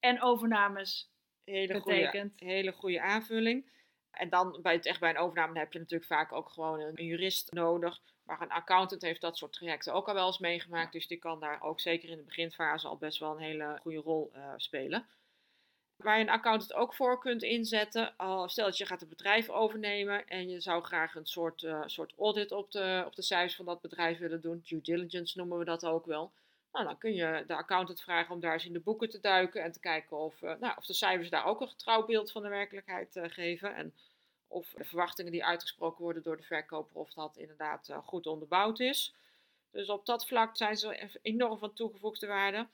en 0.00 0.22
overnames 0.22 1.10
hele 1.44 1.80
goede, 1.80 1.96
betekent. 1.98 2.40
hele 2.40 2.72
goede 2.72 3.00
aanvulling. 3.00 3.70
En 4.10 4.28
dan 4.28 4.58
bij 4.62 4.72
het 4.72 4.86
echt 4.86 5.00
bij 5.00 5.10
een 5.10 5.18
overname 5.18 5.58
heb 5.58 5.72
je 5.72 5.78
natuurlijk 5.78 6.10
vaak 6.10 6.32
ook 6.32 6.48
gewoon 6.48 6.80
een, 6.80 6.92
een 6.98 7.04
jurist 7.06 7.52
nodig. 7.52 8.00
Maar 8.22 8.40
een 8.40 8.50
accountant 8.50 9.02
heeft 9.02 9.20
dat 9.20 9.36
soort 9.36 9.52
trajecten 9.52 9.92
ook 9.94 10.08
al 10.08 10.14
wel 10.14 10.26
eens 10.26 10.38
meegemaakt. 10.38 10.92
Dus 10.92 11.06
die 11.06 11.18
kan 11.18 11.40
daar 11.40 11.62
ook 11.62 11.80
zeker 11.80 12.08
in 12.08 12.16
de 12.16 12.22
beginfase 12.22 12.88
al 12.88 12.96
best 12.96 13.18
wel 13.18 13.30
een 13.32 13.42
hele 13.42 13.78
goede 13.80 13.98
rol 13.98 14.30
eh, 14.32 14.52
spelen. 14.56 15.06
Waar 15.96 16.18
je 16.18 16.24
een 16.24 16.30
accountant 16.30 16.74
ook 16.74 16.94
voor 16.94 17.18
kunt 17.18 17.42
inzetten. 17.42 18.16
al 18.16 18.48
stel 18.48 18.64
dat 18.64 18.78
je 18.78 18.86
gaat 18.86 19.02
een 19.02 19.08
bedrijf 19.08 19.48
overnemen 19.48 20.28
en 20.28 20.48
je 20.48 20.60
zou 20.60 20.82
graag 20.82 21.14
een 21.14 21.26
soort, 21.26 21.62
eh, 21.62 21.82
soort 21.86 22.12
audit 22.18 22.52
op 22.52 22.72
de, 22.72 23.02
op 23.06 23.14
de 23.14 23.22
cijfers 23.22 23.56
van 23.56 23.64
dat 23.64 23.80
bedrijf 23.80 24.18
willen 24.18 24.40
doen. 24.40 24.62
Due 24.64 24.80
diligence 24.80 25.38
noemen 25.38 25.58
we 25.58 25.64
dat 25.64 25.84
ook 25.84 26.06
wel. 26.06 26.32
Nou, 26.72 26.84
dan 26.84 26.98
kun 26.98 27.14
je 27.14 27.44
de 27.46 27.54
accountant 27.54 28.00
vragen 28.00 28.34
om 28.34 28.40
daar 28.40 28.52
eens 28.52 28.64
in 28.64 28.72
de 28.72 28.80
boeken 28.80 29.10
te 29.10 29.20
duiken 29.20 29.62
en 29.62 29.72
te 29.72 29.80
kijken 29.80 30.16
of, 30.16 30.42
eh, 30.42 30.54
nou, 30.60 30.76
of 30.76 30.86
de 30.86 30.94
cijfers 30.94 31.30
daar 31.30 31.44
ook 31.44 31.60
een 31.60 31.68
getrouw 31.68 32.04
beeld 32.04 32.32
van 32.32 32.42
de 32.42 32.48
werkelijkheid 32.48 33.16
eh, 33.16 33.30
geven. 33.30 33.74
En 33.74 33.94
of 34.48 34.68
de 34.76 34.84
verwachtingen 34.84 35.32
die 35.32 35.44
uitgesproken 35.44 36.02
worden 36.02 36.22
door 36.22 36.36
de 36.36 36.42
verkoper, 36.42 36.96
of 36.96 37.12
dat 37.12 37.36
inderdaad 37.36 37.90
goed 38.04 38.26
onderbouwd 38.26 38.80
is. 38.80 39.14
Dus 39.70 39.88
op 39.88 40.06
dat 40.06 40.26
vlak 40.26 40.56
zijn 40.56 40.76
ze 40.76 41.18
enorm 41.22 41.58
van 41.58 41.72
toegevoegde 41.72 42.26
waarde. 42.26 42.66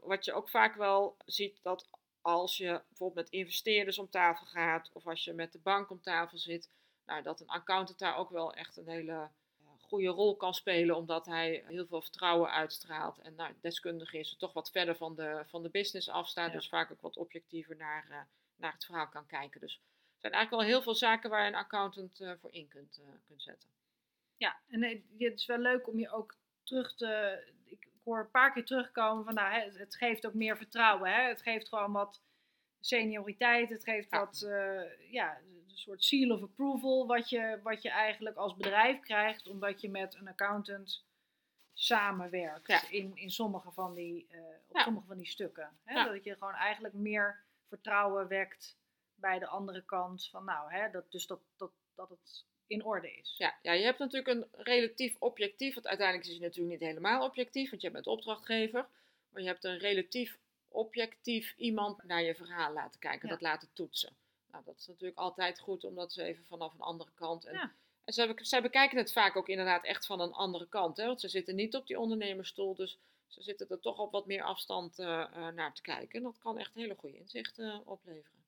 Wat 0.00 0.24
je 0.24 0.32
ook 0.32 0.48
vaak 0.48 0.74
wel 0.74 1.16
ziet, 1.26 1.58
dat 1.62 1.86
als 2.22 2.56
je 2.56 2.82
bijvoorbeeld 2.88 3.24
met 3.24 3.40
investeerders 3.40 3.98
om 3.98 4.10
tafel 4.10 4.46
gaat, 4.46 4.90
of 4.92 5.06
als 5.06 5.24
je 5.24 5.32
met 5.32 5.52
de 5.52 5.58
bank 5.58 5.90
om 5.90 6.02
tafel 6.02 6.38
zit, 6.38 6.70
nou, 7.06 7.22
dat 7.22 7.40
een 7.40 7.48
accountant 7.48 7.98
daar 7.98 8.16
ook 8.16 8.30
wel 8.30 8.52
echt 8.54 8.76
een 8.76 8.88
hele 8.88 9.12
eh, 9.12 9.66
goede 9.80 10.08
rol 10.08 10.36
kan 10.36 10.54
spelen, 10.54 10.96
omdat 10.96 11.26
hij 11.26 11.64
heel 11.66 11.86
veel 11.86 12.02
vertrouwen 12.02 12.50
uitstraalt 12.50 13.18
en 13.18 13.34
nou, 13.34 13.54
deskundig 13.60 14.12
is, 14.12 14.36
toch 14.38 14.52
wat 14.52 14.70
verder 14.70 14.96
van 14.96 15.14
de, 15.14 15.42
van 15.46 15.62
de 15.62 15.70
business 15.70 16.08
afstaat, 16.08 16.50
Ja. 16.50 16.56
dus 16.56 16.68
vaak 16.68 16.90
ook 16.90 17.00
wat 17.00 17.16
objectiever 17.16 17.76
naar, 17.76 18.06
eh, 18.10 18.20
naar 18.56 18.72
het 18.72 18.84
verhaal 18.84 19.08
kan 19.08 19.26
kijken. 19.26 19.60
Dus 19.60 19.74
er 19.74 20.20
zijn 20.20 20.32
eigenlijk 20.32 20.62
wel 20.62 20.72
heel 20.74 20.82
veel 20.82 20.94
zaken 20.94 21.30
waar 21.30 21.42
je 21.42 21.48
een 21.48 21.54
accountant 21.54 22.20
eh, 22.20 22.32
voor 22.40 22.52
in 22.52 22.68
kunt, 22.68 23.00
kunt 23.26 23.42
zetten. 23.42 23.68
Ja, 24.36 24.60
en 24.68 24.82
het 25.18 25.38
is 25.38 25.46
wel 25.46 25.58
leuk 25.58 25.88
om 25.88 25.98
je 25.98 26.10
ook 26.10 26.36
terug 26.62 26.94
te. 26.94 27.42
Ik 28.02 28.08
hoor 28.08 28.18
een 28.20 28.30
paar 28.30 28.52
keer 28.52 28.64
terugkomen 28.64 29.24
van, 29.24 29.34
nou, 29.34 29.54
het 29.78 29.96
geeft 29.96 30.26
ook 30.26 30.34
meer 30.34 30.56
vertrouwen. 30.56 31.12
Hè? 31.14 31.22
Het 31.28 31.42
geeft 31.42 31.68
gewoon 31.68 31.92
wat 31.92 32.22
senioriteit, 32.80 33.68
het 33.68 33.84
geeft 33.84 34.10
Ja. 34.10 34.18
wat, 34.18 34.42
eh, 34.42 35.10
ja, 35.12 35.36
een 35.38 35.62
soort 35.78 36.04
seal 36.04 36.30
of 36.36 36.42
approval 36.42 37.06
wat 37.06 37.28
je, 37.28 37.60
wat 37.62 37.82
je 37.82 37.90
eigenlijk 37.90 38.36
als 38.36 38.56
bedrijf 38.56 39.00
krijgt, 39.00 39.48
omdat 39.48 39.80
je 39.80 39.90
met 39.90 40.14
een 40.14 40.28
accountant 40.28 41.04
samenwerkt 41.72 42.66
Ja. 42.66 42.88
in, 42.90 43.16
in 43.16 43.30
sommige 43.30 43.72
van 43.72 43.94
die, 43.94 44.26
eh, 44.30 44.40
op 44.68 44.76
Ja. 44.76 44.82
sommige 44.82 45.06
van 45.06 45.16
die 45.16 45.26
stukken. 45.26 45.78
Hè? 45.84 46.04
Dat 46.04 46.24
je 46.24 46.32
gewoon 46.34 46.54
eigenlijk 46.54 46.94
meer 46.94 47.44
vertrouwen 47.68 48.28
wekt 48.28 48.78
bij 49.14 49.38
de 49.38 49.46
andere 49.46 49.84
kant 49.84 50.28
van 50.28 50.44
nou, 50.44 50.72
hè, 50.72 50.90
dat, 50.90 51.10
dus 51.12 51.26
dat, 51.26 51.40
dat, 51.56 51.72
dat 51.94 52.08
het 52.08 52.44
in 52.72 52.84
orde 52.84 53.12
is. 53.12 53.34
Ja, 53.38 53.54
ja, 53.62 53.72
je 53.72 53.84
hebt 53.84 53.98
natuurlijk 53.98 54.28
een 54.28 54.46
relatief 54.64 55.16
objectief, 55.18 55.74
want 55.74 55.86
uiteindelijk 55.86 56.28
is 56.28 56.34
het 56.34 56.42
natuurlijk 56.42 56.80
niet 56.80 56.88
helemaal 56.88 57.24
objectief, 57.24 57.70
want 57.70 57.82
je 57.82 57.90
bent 57.90 58.06
opdrachtgever. 58.06 58.86
Maar 59.28 59.42
je 59.42 59.48
hebt 59.48 59.64
een 59.64 59.78
relatief 59.78 60.38
objectief 60.68 61.54
iemand 61.56 62.02
naar 62.04 62.22
je 62.22 62.34
verhaal 62.34 62.72
laten 62.72 63.00
kijken, 63.00 63.28
Ja. 63.28 63.34
dat 63.34 63.42
laten 63.42 63.68
toetsen. 63.72 64.16
Nou, 64.50 64.64
dat 64.64 64.78
is 64.78 64.86
natuurlijk 64.86 65.18
altijd 65.18 65.58
goed, 65.60 65.84
omdat 65.84 66.12
ze 66.12 66.22
even 66.22 66.44
vanaf 66.48 66.74
een 66.74 66.80
andere 66.80 67.10
kant. 67.14 67.44
En, 67.44 67.54
Ja. 67.54 67.72
en 68.04 68.12
zij, 68.12 68.32
zij 68.36 68.62
bekijken 68.62 68.98
het 68.98 69.12
vaak 69.12 69.36
ook 69.36 69.48
inderdaad 69.48 69.84
echt 69.84 70.06
van 70.06 70.20
een 70.20 70.32
andere 70.32 70.68
kant, 70.68 70.96
hè, 70.96 71.06
want 71.06 71.20
ze 71.20 71.28
zitten 71.28 71.54
niet 71.54 71.76
op 71.76 71.86
die 71.86 71.98
ondernemersstoel, 71.98 72.74
dus 72.74 72.98
ze 73.26 73.42
zitten 73.42 73.68
er 73.68 73.80
toch 73.80 73.98
op 73.98 74.12
wat 74.12 74.26
meer 74.26 74.42
afstand 74.42 74.98
eh, 74.98 75.20
eh, 75.20 75.48
naar 75.48 75.74
te 75.74 75.82
kijken. 75.82 76.18
En 76.18 76.22
dat 76.22 76.38
kan 76.38 76.58
echt 76.58 76.74
hele 76.74 76.94
goede 76.94 77.18
inzichten 77.18 77.72
eh, 77.72 77.78
opleveren. 77.84 78.41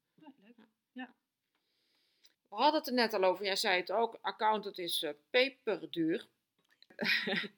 We 2.54 2.60
hadden 2.60 2.80
het 2.80 2.88
er 2.88 2.94
net 2.94 3.14
al 3.14 3.24
over, 3.24 3.44
jij 3.44 3.56
zei 3.56 3.80
het 3.80 3.92
ook, 3.92 4.18
accountant 4.20 4.78
is 4.78 5.02
eh, 5.02 5.10
peperduur. 5.30 6.26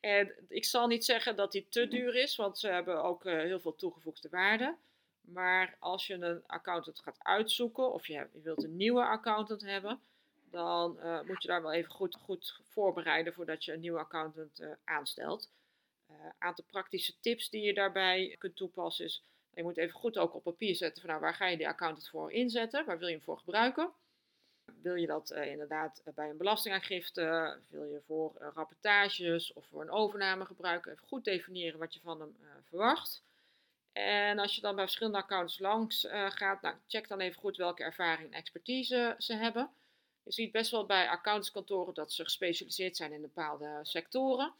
en 0.00 0.32
ik 0.48 0.64
zal 0.64 0.86
niet 0.86 1.04
zeggen 1.04 1.36
dat 1.36 1.52
die 1.52 1.66
te 1.68 1.88
duur 1.88 2.14
is, 2.14 2.36
want 2.36 2.58
ze 2.58 2.68
hebben 2.68 3.02
ook 3.02 3.24
eh, 3.24 3.38
heel 3.38 3.60
veel 3.60 3.74
toegevoegde 3.74 4.28
waarde. 4.28 4.76
Maar 5.20 5.76
als 5.78 6.06
je 6.06 6.14
een 6.14 6.46
accountant 6.46 6.98
gaat 6.98 7.18
uitzoeken, 7.18 7.92
of 7.92 8.06
je, 8.06 8.26
wilt 8.32 8.64
een 8.64 8.76
nieuwe 8.76 9.04
accountant 9.04 9.60
hebben, 9.60 10.00
dan 10.50 11.00
eh, 11.00 11.20
moet 11.22 11.42
je 11.42 11.48
daar 11.48 11.62
wel 11.62 11.72
even 11.72 11.92
goed, 11.92 12.14
goed 12.14 12.60
voorbereiden 12.62 13.34
voordat 13.34 13.64
je 13.64 13.72
een 13.72 13.80
nieuwe 13.80 13.98
accountant 13.98 14.60
aanstelt. 14.84 15.50
Een 16.06 16.32
aantal 16.38 16.64
praktische 16.70 17.14
tips 17.20 17.50
die 17.50 17.62
je 17.62 17.74
daarbij 17.74 18.36
kunt 18.38 18.56
toepassen 18.56 19.04
is, 19.04 19.22
je 19.54 19.62
moet 19.62 19.76
even 19.76 19.94
goed 19.94 20.18
ook 20.18 20.34
op 20.34 20.42
papier 20.42 20.74
zetten 20.74 21.00
van 21.00 21.10
nou, 21.10 21.22
waar 21.22 21.34
ga 21.34 21.46
je 21.46 21.56
die 21.56 21.68
accountant 21.68 22.08
voor 22.08 22.32
inzetten, 22.32 22.84
waar 22.84 22.98
wil 22.98 23.08
je 23.08 23.14
hem 23.14 23.22
voor 23.22 23.38
gebruiken. 23.38 23.92
Wil 24.82 24.94
je 24.94 25.06
dat 25.06 25.30
eh, 25.30 25.50
inderdaad 25.50 26.02
eh, 26.04 26.14
bij 26.14 26.30
een 26.30 26.36
belastingaangifte, 26.36 27.56
wil 27.68 27.84
je 27.84 28.00
voor 28.06 28.34
eh, 28.36 28.48
rapportages 28.54 29.52
of 29.52 29.66
voor 29.66 29.80
een 29.80 29.90
overname 29.90 30.44
gebruiken, 30.44 30.92
even 30.92 31.08
goed 31.08 31.24
definiëren 31.24 31.78
wat 31.78 31.94
je 31.94 32.00
van 32.00 32.20
hem 32.20 32.36
verwacht. 32.68 33.22
En 33.92 34.38
als 34.38 34.54
je 34.54 34.60
dan 34.60 34.74
bij 34.74 34.84
verschillende 34.84 35.18
accountants 35.18 35.58
langs 35.58 36.06
gaat, 36.28 36.62
nou, 36.62 36.74
check 36.86 37.08
dan 37.08 37.20
even 37.20 37.40
goed 37.40 37.56
welke 37.56 37.82
ervaring 37.82 38.32
en 38.32 38.38
expertise 38.38 39.14
ze 39.18 39.34
hebben. 39.34 39.70
Je 40.22 40.32
ziet 40.32 40.52
best 40.52 40.70
wel 40.70 40.86
bij 40.86 41.08
accountantskantoren 41.08 41.94
dat 41.94 42.12
ze 42.12 42.24
gespecialiseerd 42.24 42.96
zijn 42.96 43.12
in 43.12 43.20
bepaalde 43.20 43.78
sectoren. 43.82 44.52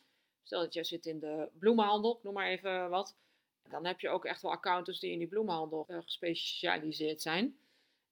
Stel 0.43 0.61
dat 0.61 0.75
je 0.75 0.85
zit 0.85 1.07
in 1.07 1.19
de 1.19 1.49
bloemenhandel, 1.59 2.21
noem 2.23 2.35
maar 2.35 2.47
even 2.47 2.91
wat. 2.91 3.15
Dan 3.69 3.85
heb 3.87 4.01
je 4.01 4.09
ook 4.09 4.25
echt 4.25 4.43
wel 4.43 4.51
accountants 4.51 5.01
die 5.01 5.13
in 5.13 5.19
die 5.19 5.29
bloemenhandel 5.29 5.87
gespecialiseerd 5.89 7.23
zijn. 7.23 7.57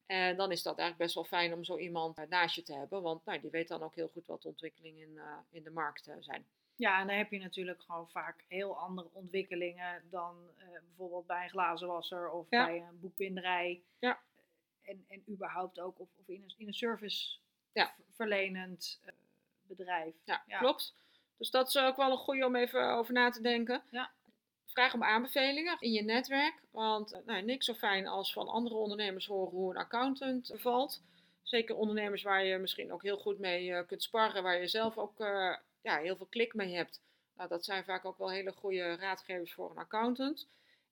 En 0.06 0.36
dan 0.36 0.52
is 0.52 0.62
dat 0.62 0.78
eigenlijk 0.78 0.98
best 0.98 1.14
wel 1.14 1.38
fijn 1.40 1.52
om 1.52 1.64
zo 1.64 1.78
iemand 1.78 2.18
eh, 2.18 2.24
naast 2.28 2.54
je 2.54 2.62
te 2.62 2.74
hebben. 2.74 3.02
Want 3.02 3.24
nou, 3.24 3.40
die 3.40 3.50
weet 3.50 3.68
dan 3.68 3.82
ook 3.82 3.94
heel 3.94 4.08
goed 4.08 4.26
wat 4.26 4.42
de 4.42 4.48
ontwikkelingen 4.48 5.00
in, 5.08 5.18
eh, 5.18 5.36
in 5.50 5.62
de 5.62 5.70
markt 5.70 6.06
eh, 6.06 6.14
zijn. 6.20 6.46
Ja, 6.76 7.00
en 7.00 7.06
dan 7.06 7.16
heb 7.16 7.30
je 7.30 7.38
natuurlijk 7.38 7.82
gewoon 7.82 8.10
vaak 8.10 8.44
heel 8.48 8.78
andere 8.78 9.08
ontwikkelingen 9.12 10.02
dan 10.10 10.36
bijvoorbeeld 10.86 11.26
bij 11.26 11.42
een 11.42 11.50
glazenwasser 11.50 12.30
of 12.30 12.46
Ja. 12.50 12.64
bij 12.66 12.76
een 12.80 13.00
boekbinderij. 13.00 13.82
Ja. 13.98 14.20
En, 14.82 15.04
en 15.08 15.22
überhaupt 15.28 15.80
ook 15.80 16.00
of, 16.00 16.08
of 16.20 16.28
in 16.28 16.42
een, 16.42 16.54
in 16.56 16.66
een 16.66 16.74
service 16.74 17.36
Ja. 17.72 17.94
verlenend 18.10 19.00
bedrijf. 19.62 20.14
Ja, 20.24 20.42
Ja. 20.46 20.58
klopt. 20.58 20.94
Dus 21.36 21.50
dat 21.50 21.68
is 21.68 21.76
ook 21.78 21.96
wel 21.96 22.10
een 22.10 22.16
goede 22.16 22.46
om 22.46 22.56
even 22.56 22.90
over 22.90 23.12
na 23.12 23.30
te 23.30 23.40
denken. 23.42 23.82
Ja. 23.90 24.10
Vraag 24.74 24.94
om 24.94 25.02
aanbevelingen 25.02 25.76
in 25.80 25.92
je 25.92 26.02
netwerk. 26.02 26.54
Want 26.70 27.12
eh, 27.12 27.20
nou, 27.24 27.42
niks 27.42 27.66
zo 27.66 27.74
fijn 27.74 28.06
als 28.06 28.32
van 28.32 28.48
andere 28.48 28.74
ondernemers 28.74 29.26
horen 29.26 29.52
hoe 29.52 29.70
een 29.70 29.80
accountant 29.80 30.50
valt. 30.54 31.02
Zeker 31.42 31.76
ondernemers 31.76 32.22
waar 32.22 32.44
je 32.44 32.58
misschien 32.58 32.92
ook 32.92 33.02
heel 33.02 33.18
goed 33.18 33.38
mee 33.38 33.72
eh, 33.72 33.86
kunt 33.86 34.02
sparren, 34.02 34.42
waar 34.42 34.60
je 34.60 34.66
zelf 34.66 34.98
ook 34.98 35.20
eh, 35.20 35.56
ja, 35.82 35.98
heel 35.98 36.16
veel 36.16 36.26
klik 36.26 36.54
mee 36.54 36.74
hebt. 36.74 37.00
Nou, 37.36 37.48
dat 37.48 37.64
zijn 37.64 37.84
vaak 37.84 38.04
ook 38.04 38.18
wel 38.18 38.30
hele 38.30 38.52
goede 38.52 38.96
raadgevers 38.96 39.52
voor 39.54 39.70
een 39.70 39.76
accountant. 39.76 40.48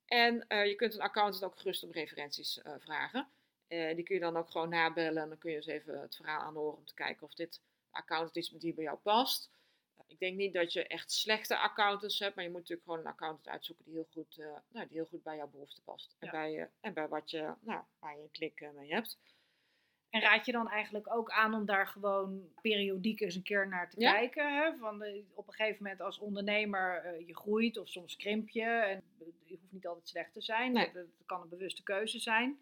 En 0.07 0.45
je 0.49 0.75
kunt 0.77 0.95
een 0.95 1.01
accountant 1.01 1.45
ook 1.45 1.59
gerust 1.59 1.83
om 1.83 1.92
referenties 1.92 2.61
vragen. 2.79 3.29
Die 3.68 4.03
kun 4.03 4.14
je 4.14 4.21
dan 4.21 4.37
ook 4.37 4.51
gewoon 4.51 4.68
nabellen 4.68 5.23
en 5.23 5.29
dan 5.29 5.38
kun 5.38 5.51
je 5.51 5.57
eens 5.57 5.66
even 5.66 6.01
het 6.01 6.16
verhaal 6.16 6.40
aanhoren 6.40 6.79
om 6.79 6.85
te 6.85 6.95
kijken 6.95 7.27
of 7.27 7.35
dit 7.35 7.61
accountant 7.90 8.37
is 8.37 8.49
die 8.49 8.75
bij 8.75 8.85
jou 8.85 8.99
past. 8.99 9.51
Ik 10.07 10.18
denk 10.18 10.37
niet 10.37 10.52
dat 10.55 10.72
je 10.72 10.87
echt 10.87 11.12
slechte 11.12 11.59
accountants 11.59 12.18
hebt, 12.18 12.35
maar 12.35 12.44
je 12.44 12.50
moet 12.50 12.61
natuurlijk 12.61 12.88
gewoon 12.88 13.05
een 13.05 13.12
accountant 13.12 13.48
uitzoeken 13.48 13.85
die 13.85 13.94
heel 13.94 14.09
goed, 14.12 14.38
eh, 14.38 14.46
nou, 14.68 14.87
die 14.87 14.96
heel 14.96 15.07
goed 15.07 15.22
bij 15.22 15.37
jouw 15.37 15.48
behoefte 15.48 15.83
past. 15.83 16.16
En, 16.18 16.26
Ja. 16.26 16.33
bij, 16.33 16.50
je, 16.52 16.68
en 16.81 16.94
bij 16.94 17.09
wat 17.09 17.31
je, 17.31 17.55
nou, 17.61 17.83
waar 17.98 18.18
je 18.18 18.28
klik 18.31 18.61
eh, 18.61 18.70
mee 18.70 18.92
hebt. 18.92 19.18
En 20.11 20.20
raad 20.20 20.46
je 20.46 20.52
dan 20.52 20.68
eigenlijk 20.68 21.14
ook 21.14 21.31
aan 21.31 21.55
om 21.55 21.64
daar 21.66 21.87
gewoon 21.87 22.52
periodiek 22.61 23.20
eens 23.20 23.35
een 23.35 23.42
keer 23.42 23.68
naar 23.68 23.90
te 23.90 24.00
Ja. 24.00 24.12
kijken? 24.12 24.55
Hè? 24.57 24.76
Van 24.76 24.98
de, 24.98 25.24
op 25.35 25.46
een 25.48 25.55
gegeven 25.55 25.83
moment 25.83 26.00
als 26.00 26.18
ondernemer, 26.18 26.96
eh, 27.05 27.26
je 27.26 27.37
groeit 27.37 27.76
of 27.78 27.88
soms 27.88 28.16
krimp 28.16 28.48
je. 28.48 28.62
En 28.64 29.02
je 29.44 29.57
hoeft 29.61 29.72
niet 29.72 29.87
altijd 29.87 30.09
slecht 30.09 30.33
te 30.33 30.40
zijn. 30.42 30.72
Nee. 30.72 30.85
Dat, 30.85 30.94
dat 30.94 31.26
kan 31.26 31.40
een 31.42 31.48
bewuste 31.48 31.83
keuze 31.83 32.18
zijn. 32.18 32.59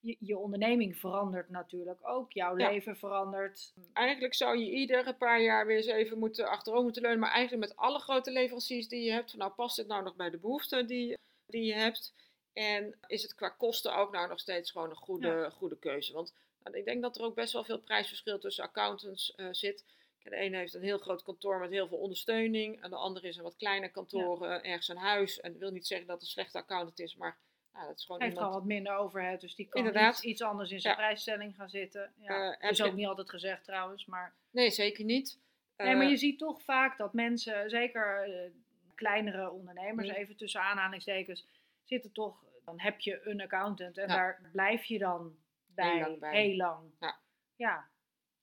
Je, 0.00 0.16
je 0.20 0.38
onderneming 0.38 0.96
verandert 0.96 1.48
natuurlijk 1.48 2.08
ook. 2.08 2.32
Jouw 2.32 2.58
Ja. 2.58 2.70
leven 2.70 2.96
verandert. 2.96 3.74
Eigenlijk 3.92 4.34
zou 4.34 4.58
je 4.58 4.70
iedere 4.70 5.14
paar 5.14 5.40
jaar 5.40 5.66
weer 5.66 5.76
eens 5.76 5.86
even 5.86 6.18
moeten 6.18 6.48
achterover 6.48 6.84
moeten 6.84 7.02
leunen. 7.02 7.20
Maar 7.20 7.30
eigenlijk 7.30 7.68
met 7.68 7.78
alle 7.78 7.98
grote 7.98 8.30
leveranciers 8.30 8.88
die 8.88 9.02
je 9.04 9.12
hebt. 9.12 9.30
Van 9.30 9.38
nou, 9.38 9.52
past 9.52 9.76
dit 9.76 9.86
nou 9.86 10.02
nog 10.02 10.16
bij 10.16 10.30
de 10.30 10.38
behoeften 10.38 10.86
die, 10.86 11.18
die 11.46 11.64
je 11.64 11.74
hebt? 11.74 12.14
En 12.52 12.94
is 13.06 13.22
het 13.22 13.34
qua 13.34 13.48
kosten 13.48 13.96
ook 13.96 14.12
nou 14.12 14.28
nog 14.28 14.40
steeds 14.40 14.70
gewoon 14.70 14.90
een 14.90 14.96
goede, 14.96 15.50
goede 15.52 15.78
keuze? 15.78 16.12
Want 16.12 16.34
nou, 16.62 16.76
ik 16.76 16.84
denk 16.84 17.02
dat 17.02 17.16
er 17.18 17.24
ook 17.24 17.34
best 17.34 17.52
wel 17.52 17.64
veel 17.64 17.80
prijsverschil 17.80 18.38
tussen 18.38 18.64
accountants 18.64 19.34
eh, 19.34 19.46
zit. 19.50 19.84
De 20.22 20.36
ene 20.36 20.56
heeft 20.56 20.74
een 20.74 20.82
heel 20.82 20.98
groot 20.98 21.22
kantoor 21.22 21.58
met 21.58 21.70
heel 21.70 21.88
veel 21.88 21.98
ondersteuning. 21.98 22.82
En 22.82 22.90
de 22.90 22.96
andere 22.96 23.28
is 23.28 23.36
een 23.36 23.42
wat 23.42 23.56
kleiner 23.56 23.90
kantoor 23.90 24.46
eh, 24.46 24.70
ergens 24.70 24.90
aan 24.90 24.96
huis. 24.96 25.40
En 25.40 25.52
dat 25.52 25.60
wil 25.60 25.70
niet 25.70 25.86
zeggen 25.86 26.06
dat 26.06 26.16
het 26.16 26.24
een 26.24 26.30
slechte 26.32 26.58
accountant 26.58 26.98
is. 26.98 27.16
Maar 27.16 27.38
nou, 27.76 27.88
dat 27.88 27.98
is 27.98 28.04
gewoon 28.04 28.20
heeft 28.20 28.32
iemand... 28.34 28.52
gewoon 28.52 28.62
wat 28.62 28.72
minder 28.74 28.94
overhead. 28.96 29.40
Dus 29.40 29.54
die 29.54 29.68
kan 29.68 29.96
iets, 30.08 30.20
iets 30.20 30.42
anders 30.42 30.70
in 30.70 30.80
zijn 30.80 30.94
Ja. 30.96 31.00
prijsstelling 31.00 31.54
gaan 31.56 31.68
zitten. 31.68 32.12
Ja. 32.18 32.56
Eh, 32.56 32.70
is 32.70 32.76
je- 32.78 32.84
ook 32.84 32.92
niet 32.94 33.06
altijd 33.06 33.30
gezegd 33.30 33.64
trouwens. 33.64 34.06
Maar 34.06 34.34
Nee, 34.50 34.70
zeker 34.70 35.04
niet. 35.04 35.38
Nee, 35.76 35.94
maar 35.94 36.04
Eh, 36.04 36.10
je 36.10 36.16
ziet 36.16 36.38
toch 36.38 36.62
vaak 36.62 36.98
dat 36.98 37.12
mensen, 37.12 37.70
zeker 37.70 38.22
eh, 38.22 38.50
kleinere 38.94 39.50
ondernemers, 39.50 40.08
Mhm. 40.08 40.16
even 40.16 40.36
tussen 40.36 40.60
aanhalingstekens, 40.60 41.46
zitten 41.84 42.12
toch, 42.12 42.44
dan 42.64 42.80
heb 42.80 43.00
je 43.00 43.20
een 43.28 43.40
accountant 43.40 43.98
en 43.98 44.08
Ja. 44.08 44.14
daar 44.14 44.40
blijf 44.52 44.84
je 44.84 44.98
dan 44.98 45.36
bij, 45.66 45.92
Heel 45.92 46.00
lang 46.00 46.18
bij. 46.18 46.42
heel 46.42 46.56
lang. 46.56 46.90
Ja. 47.00 47.18
Ja, 47.56 47.88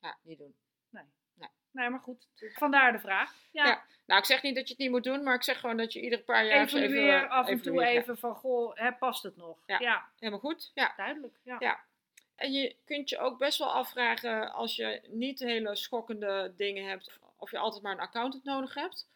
Ja, 0.02 0.18
niet 0.24 0.38
doen. 0.38 0.56
Nee, 1.74 1.90
maar 1.90 2.00
goed. 2.00 2.28
Vandaar 2.54 2.92
de 2.92 3.00
vraag. 3.00 3.34
Ja, 3.52 3.66
Ja, 3.66 3.84
Nou, 4.06 4.20
ik 4.20 4.26
zeg 4.26 4.42
niet 4.42 4.56
dat 4.56 4.68
je 4.68 4.74
het 4.74 4.82
niet 4.82 4.92
moet 4.92 5.04
doen, 5.04 5.24
maar 5.24 5.36
ik 5.36 5.44
zeg 5.44 5.60
gewoon 5.60 5.78
dat 5.78 5.94
je 5.94 6.02
iedere 6.02 6.22
paar 6.22 6.46
jaar 6.46 6.62
even, 6.62 7.30
af 7.30 7.48
en 7.48 7.62
toe 7.62 7.84
even 7.86 8.18
van, 8.18 8.36
goh, 8.36 8.76
hè, 8.76 8.94
past 8.94 9.24
het 9.24 9.36
nog? 9.36 9.58
Ja. 9.66 9.80
ja 9.80 10.06
helemaal 10.20 10.40
goed. 10.40 10.72
Ja. 10.74 10.94
duidelijk. 10.98 11.40
Ja. 11.44 11.56
Ja. 11.60 11.80
En 12.36 12.52
je 12.52 12.76
kunt 12.86 13.10
je 13.10 13.18
ook 13.18 13.38
best 13.38 13.58
wel 13.58 13.74
afvragen 13.74 14.54
als 14.54 14.76
je 14.76 15.02
niet 15.08 15.40
hele 15.40 15.76
schokkende 15.76 16.54
dingen 16.56 16.86
hebt, 16.86 17.20
of 17.38 17.52
je 17.52 17.58
altijd 17.58 17.84
maar 17.84 17.92
een 17.94 18.00
accountant 18.00 18.44
nodig 18.44 18.74
hebt. 18.74 19.08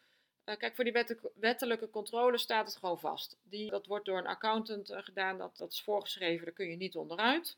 Eh, 0.44 0.56
kijk, 0.56 0.74
voor 0.74 0.84
die 0.84 0.92
wette- 0.92 1.30
wettelijke 1.34 1.90
controle 1.90 2.38
staat 2.38 2.66
het 2.66 2.76
gewoon 2.76 2.98
vast. 2.98 3.36
Die, 3.42 3.70
dat 3.70 3.86
wordt 3.86 4.04
door 4.04 4.18
een 4.18 4.26
accountant 4.26 4.90
eh, 4.90 5.02
gedaan, 5.02 5.38
dat, 5.38 5.56
dat 5.56 5.72
is 5.72 5.82
voorgeschreven, 5.82 6.44
daar 6.44 6.54
kun 6.54 6.70
je 6.70 6.76
niet 6.76 6.96
onderuit. 6.96 7.56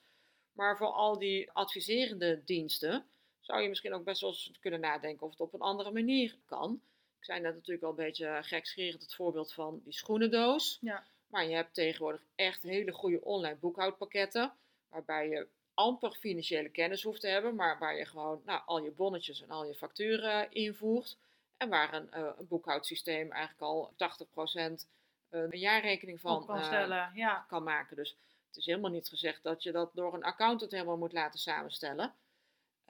Maar 0.53 0.77
voor 0.77 0.93
al 0.93 1.19
die 1.19 1.51
adviserende 1.53 2.45
diensten 2.45 3.07
zou 3.51 3.63
je 3.63 3.69
misschien 3.69 3.95
ook 3.95 4.05
best 4.05 4.21
wel 4.21 4.31
eens 4.31 4.53
kunnen 4.61 4.81
nadenken 4.81 5.27
of 5.27 5.31
het 5.31 5.41
op 5.41 5.55
een 5.55 5.61
andere 5.61 5.91
manier 5.91 6.37
kan. 6.45 6.81
Ik 7.19 7.25
zei 7.25 7.41
net 7.41 7.55
natuurlijk 7.55 7.85
al 7.85 7.91
een 7.91 8.05
beetje 8.05 8.39
gekscherend 8.43 9.03
het 9.03 9.15
voorbeeld 9.15 9.53
van 9.53 9.81
die 9.85 9.93
schoenendoos. 9.93 10.79
Ja. 10.81 11.05
Maar 11.27 11.49
je 11.49 11.55
hebt 11.55 11.75
tegenwoordig 11.75 12.23
echt 12.35 12.63
hele 12.63 12.93
goede 12.93 13.25
online 13.25 13.57
boekhoudpakketten. 13.57 14.53
Waarbij 14.89 15.29
je 15.29 15.49
amper 15.75 16.13
financiële 16.13 16.69
kennis 16.69 17.03
hoeft 17.03 17.21
te 17.21 17.29
hebben. 17.29 17.55
Maar 17.55 17.79
waar 17.79 17.97
je 17.97 18.05
gewoon 18.05 18.43
nou, 18.45 18.63
al 18.67 18.83
je 18.83 18.91
bonnetjes 18.91 19.43
en 19.43 19.51
al 19.51 19.67
je 19.67 19.75
facturen 19.75 20.53
invoert. 20.53 21.17
En 21.57 21.69
waar 21.69 21.95
een, 21.95 22.11
eh, 22.11 22.31
een 22.39 22.49
boekhoudsysteem 22.49 23.31
eigenlijk 23.31 23.63
al 23.63 23.93
80% 23.97 24.89
een 25.29 25.59
jaarrekening 25.59 26.21
van 26.21 26.47
kan 26.47 26.59
eh, 26.59 26.65
stellen. 26.65 27.11
Ja. 27.15 27.45
kan 27.49 27.63
maken. 27.63 27.97
Dus 27.97 28.17
het 28.47 28.57
is 28.57 28.67
helemaal 28.67 28.91
niet 28.91 29.09
gezegd 29.09 29.43
dat 29.43 29.63
je 29.63 29.73
dat 29.73 29.91
door 29.95 30.15
een 30.15 30.25
accountant 30.25 30.71
helemaal 30.71 30.97
moet 30.97 31.13
laten 31.13 31.41
samenstellen. 31.41 32.15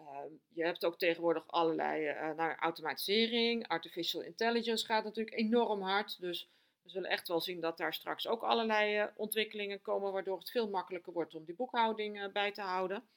Ehm, 0.08 0.32
je 0.48 0.64
hebt 0.64 0.84
ook 0.84 0.98
tegenwoordig 0.98 1.46
allerlei 1.46 2.06
eh 2.06 2.34
nou, 2.36 2.54
automatisering. 2.54 3.68
Artificial 3.68 4.22
intelligence 4.22 4.84
gaat 4.86 5.04
natuurlijk 5.04 5.36
enorm 5.36 5.82
hard. 5.82 6.20
Dus 6.20 6.48
We 6.82 6.90
zullen 6.90 7.10
echt 7.10 7.28
wel 7.28 7.40
zien 7.40 7.60
dat 7.60 7.76
daar 7.76 7.94
straks 7.94 8.26
ook 8.26 8.42
allerlei 8.42 8.96
eh, 8.96 9.06
ontwikkelingen 9.16 9.80
komen, 9.80 10.12
waardoor 10.12 10.38
het 10.38 10.50
veel 10.50 10.68
makkelijker 10.68 11.12
wordt 11.12 11.34
om 11.34 11.44
die 11.44 11.54
boekhouding 11.54 12.20
eh, 12.22 12.32
bij 12.32 12.52
te 12.52 12.62
houden. 12.62 13.08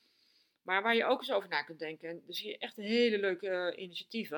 Maar 0.63 0.81
waar 0.81 0.95
je 0.95 1.05
ook 1.05 1.19
eens 1.19 1.31
over 1.31 1.49
na 1.49 1.61
kunt 1.63 1.79
denken, 1.79 2.09
en 2.09 2.21
dan 2.25 2.33
zie 2.33 2.49
je 2.49 2.57
echt 2.57 2.75
hele 2.75 3.19
leuke 3.19 3.47
eh, 3.47 3.83
initiatieven. 3.83 4.37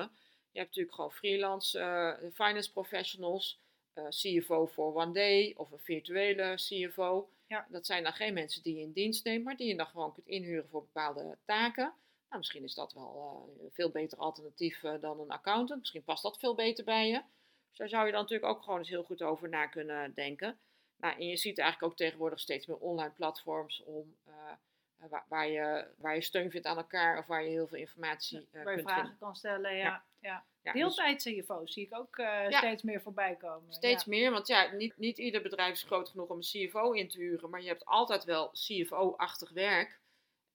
Je 0.50 0.58
hebt 0.58 0.68
natuurlijk 0.68 0.94
gewoon 0.94 1.12
freelance 1.12 1.78
eh, 1.78 2.30
finance 2.32 2.72
professionals, 2.72 3.60
eh, 3.92 4.08
CFO 4.08 4.66
voor 4.66 4.94
one 4.94 5.12
day 5.12 5.54
of 5.56 5.70
een 5.70 5.78
virtuele 5.78 6.54
CFO. 6.54 7.30
Ja. 7.46 7.66
Dat 7.70 7.86
zijn 7.86 8.02
dan 8.02 8.12
geen 8.12 8.34
mensen 8.34 8.62
die 8.62 8.74
je 8.74 8.82
in 8.82 8.92
dienst 8.92 9.24
neemt, 9.24 9.44
maar 9.44 9.56
die 9.56 9.68
je 9.68 9.76
dan 9.76 9.86
gewoon 9.86 10.14
kunt 10.14 10.26
inhuren 10.26 10.68
voor 10.68 10.80
bepaalde 10.80 11.38
taken. 11.44 11.94
Nou, 12.28 12.38
misschien 12.38 12.64
is 12.64 12.74
dat 12.74 12.92
wel 12.92 13.46
eh, 13.56 13.64
een 13.64 13.70
veel 13.72 13.90
beter 13.90 14.18
alternatief 14.18 14.82
eh, 14.84 15.00
dan 15.00 15.20
een 15.20 15.30
accountant. 15.30 15.80
Misschien 15.80 16.04
past 16.04 16.22
dat 16.22 16.38
veel 16.38 16.54
beter 16.54 16.84
bij 16.84 17.08
je. 17.08 17.22
Dus 17.68 17.78
daar 17.78 17.88
zou 17.88 18.06
je 18.06 18.12
dan 18.12 18.20
natuurlijk 18.22 18.50
ook 18.50 18.62
gewoon 18.62 18.78
eens 18.78 18.88
heel 18.88 19.04
goed 19.04 19.22
over 19.22 19.48
na 19.48 19.66
kunnen 19.66 20.14
denken. 20.14 20.58
Nou, 20.96 21.14
en 21.14 21.26
je 21.26 21.36
ziet 21.36 21.58
eigenlijk 21.58 21.92
ook 21.92 21.98
tegenwoordig 21.98 22.40
steeds 22.40 22.66
meer 22.66 22.76
online 22.78 23.10
platforms 23.10 23.82
om, 23.84 24.16
eh, 24.24 25.08
waar, 25.10 25.24
waar, 25.28 25.48
je, 25.48 25.86
waar 25.96 26.14
je 26.14 26.20
steun 26.22 26.50
vindt 26.50 26.66
aan 26.66 26.76
elkaar 26.76 27.18
of 27.18 27.26
waar 27.26 27.42
je 27.42 27.50
heel 27.50 27.66
veel 27.66 27.78
informatie 27.78 28.38
eh, 28.38 28.44
waar 28.52 28.60
je 28.60 28.64
kunt 28.64 28.80
vragen 28.80 29.00
vinden. 29.02 29.18
kan 29.18 29.36
stellen, 29.36 29.76
ja. 29.76 29.84
Ja. 29.84 30.04
ja. 30.20 30.44
Ja, 30.62 30.72
dus 30.72 30.80
Deeltijd-CFO's 30.80 31.72
zie 31.72 31.86
ik 31.86 31.94
ook 31.98 32.16
Ja. 32.16 32.50
steeds 32.50 32.82
meer 32.82 33.00
voorbij 33.00 33.36
komen. 33.36 33.72
steeds 33.72 34.04
meer, 34.04 34.30
want 34.30 34.46
ja, 34.46 34.72
niet, 34.72 34.96
niet 34.96 35.18
ieder 35.18 35.42
bedrijf 35.42 35.72
is 35.72 35.82
groot 35.82 36.08
genoeg 36.08 36.28
om 36.28 36.36
een 36.36 36.68
CFO 36.68 36.92
in 36.92 37.08
te 37.08 37.18
huren, 37.18 37.50
maar 37.50 37.62
je 37.62 37.68
hebt 37.68 37.84
altijd 37.84 38.24
wel 38.24 38.50
CFO-achtig 38.50 39.50
werk. 39.50 40.00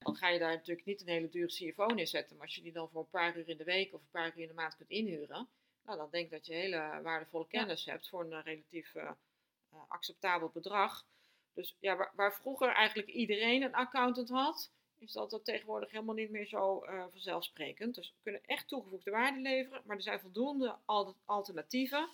Dan 0.03 0.15
ga 0.15 0.27
je 0.29 0.39
daar 0.39 0.51
natuurlijk 0.55 0.85
niet 0.87 1.01
een 1.01 1.07
hele 1.07 1.29
dure 1.29 1.47
CFO 1.47 1.85
neerzetten, 1.85 2.35
maar 2.37 2.45
als 2.45 2.55
je 2.55 2.61
die 2.61 2.71
dan 2.71 2.89
voor 2.89 3.01
een 3.01 3.09
paar 3.09 3.37
uur 3.37 3.49
in 3.49 3.57
de 3.57 3.63
week 3.63 3.93
of 3.93 4.01
een 4.01 4.07
paar 4.11 4.27
uur 4.35 4.41
in 4.41 4.47
de 4.47 4.53
maand 4.53 4.75
kunt 4.77 4.89
inhuren, 4.89 5.47
nou, 5.85 5.97
dan 5.97 6.07
denk 6.11 6.25
ik 6.25 6.31
dat 6.31 6.45
je 6.45 6.53
hele 6.53 6.99
waardevolle 7.03 7.45
Ja. 7.49 7.59
kennis 7.59 7.85
hebt 7.85 8.09
voor 8.09 8.21
een 8.23 8.33
eh, 8.33 8.43
relatief 8.43 8.95
eh, 8.95 9.03
eh, 9.03 9.79
acceptabel 9.87 10.49
bedrag. 10.53 11.05
Dus 11.53 11.75
ja, 11.79 11.95
waar, 11.95 12.11
waar 12.15 12.33
vroeger 12.33 12.69
eigenlijk 12.73 13.09
iedereen 13.09 13.61
een 13.61 13.73
accountant 13.75 14.29
had, 14.29 14.71
is 14.97 15.11
dat 15.11 15.29
dat 15.29 15.45
tegenwoordig 15.45 15.91
helemaal 15.91 16.15
niet 16.15 16.29
meer 16.31 16.45
zo 16.47 16.81
eh, 16.83 17.03
vanzelfsprekend. 17.11 17.95
Dus 17.95 18.07
we 18.09 18.15
kunnen 18.23 18.41
echt 18.45 18.67
toegevoegde 18.67 19.11
waarde 19.11 19.39
leveren, 19.39 19.81
maar 19.85 19.95
er 19.95 20.01
zijn 20.03 20.19
voldoende 20.19 20.75
al- 20.85 21.15
alternatieven. 21.25 22.09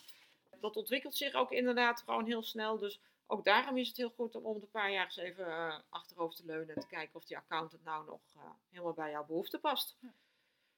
Dat 0.59 0.75
ontwikkelt 0.75 1.15
zich 1.15 1.33
ook 1.33 1.51
inderdaad 1.51 2.01
gewoon 2.01 2.25
heel 2.25 2.43
snel. 2.43 2.77
Dus 2.77 2.99
ook 3.27 3.43
daarom 3.43 3.77
is 3.77 3.87
het 3.87 3.97
heel 3.97 4.09
goed 4.09 4.35
om 4.35 4.45
om 4.45 4.59
de 4.59 4.67
paar 4.67 4.91
jaar 4.91 5.05
eens 5.05 5.17
even 5.17 5.47
eh, 5.47 5.79
achterover 5.89 6.35
te 6.35 6.45
leunen 6.45 6.75
en 6.75 6.81
te 6.81 6.87
kijken 6.87 7.15
of 7.15 7.25
die 7.25 7.37
accountant 7.37 7.83
nou 7.83 8.05
nog 8.05 8.21
eh, 8.35 8.41
helemaal 8.69 8.93
bij 8.93 9.11
jouw 9.11 9.25
behoefte 9.25 9.59
past. 9.59 9.97
Ja. 9.99 10.13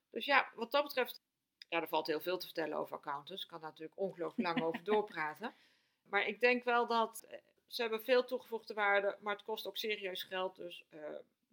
Dus 0.10 0.26
ja, 0.26 0.50
wat 0.56 0.72
dat 0.72 0.84
betreft, 0.84 1.22
ja, 1.70 1.82
er 1.82 1.88
valt 1.88 2.08
heel 2.08 2.22
veel 2.22 2.38
te 2.38 2.46
vertellen 2.46 2.78
over 2.78 2.96
accountants. 2.96 3.44
Ik 3.44 3.50
kan 3.50 3.60
daar 3.60 3.70
natuurlijk 3.70 4.00
ongelooflijk 4.00 4.48
lang 4.48 4.62
over 4.62 4.84
doorpraten. 4.94 5.54
Maar 6.04 6.28
ik 6.28 6.40
denk 6.40 6.64
wel 6.64 6.88
dat 6.88 7.26
eh, 7.28 7.38
ze 7.68 7.82
hebben 7.82 8.04
veel 8.04 8.26
toegevoegde 8.26 8.74
waarde, 8.74 9.18
maar 9.22 9.34
het 9.34 9.44
kost 9.44 9.68
ook 9.68 9.78
serieus 9.78 10.24
geld. 10.24 10.56
Dus 10.56 10.84
eh, 10.90 11.00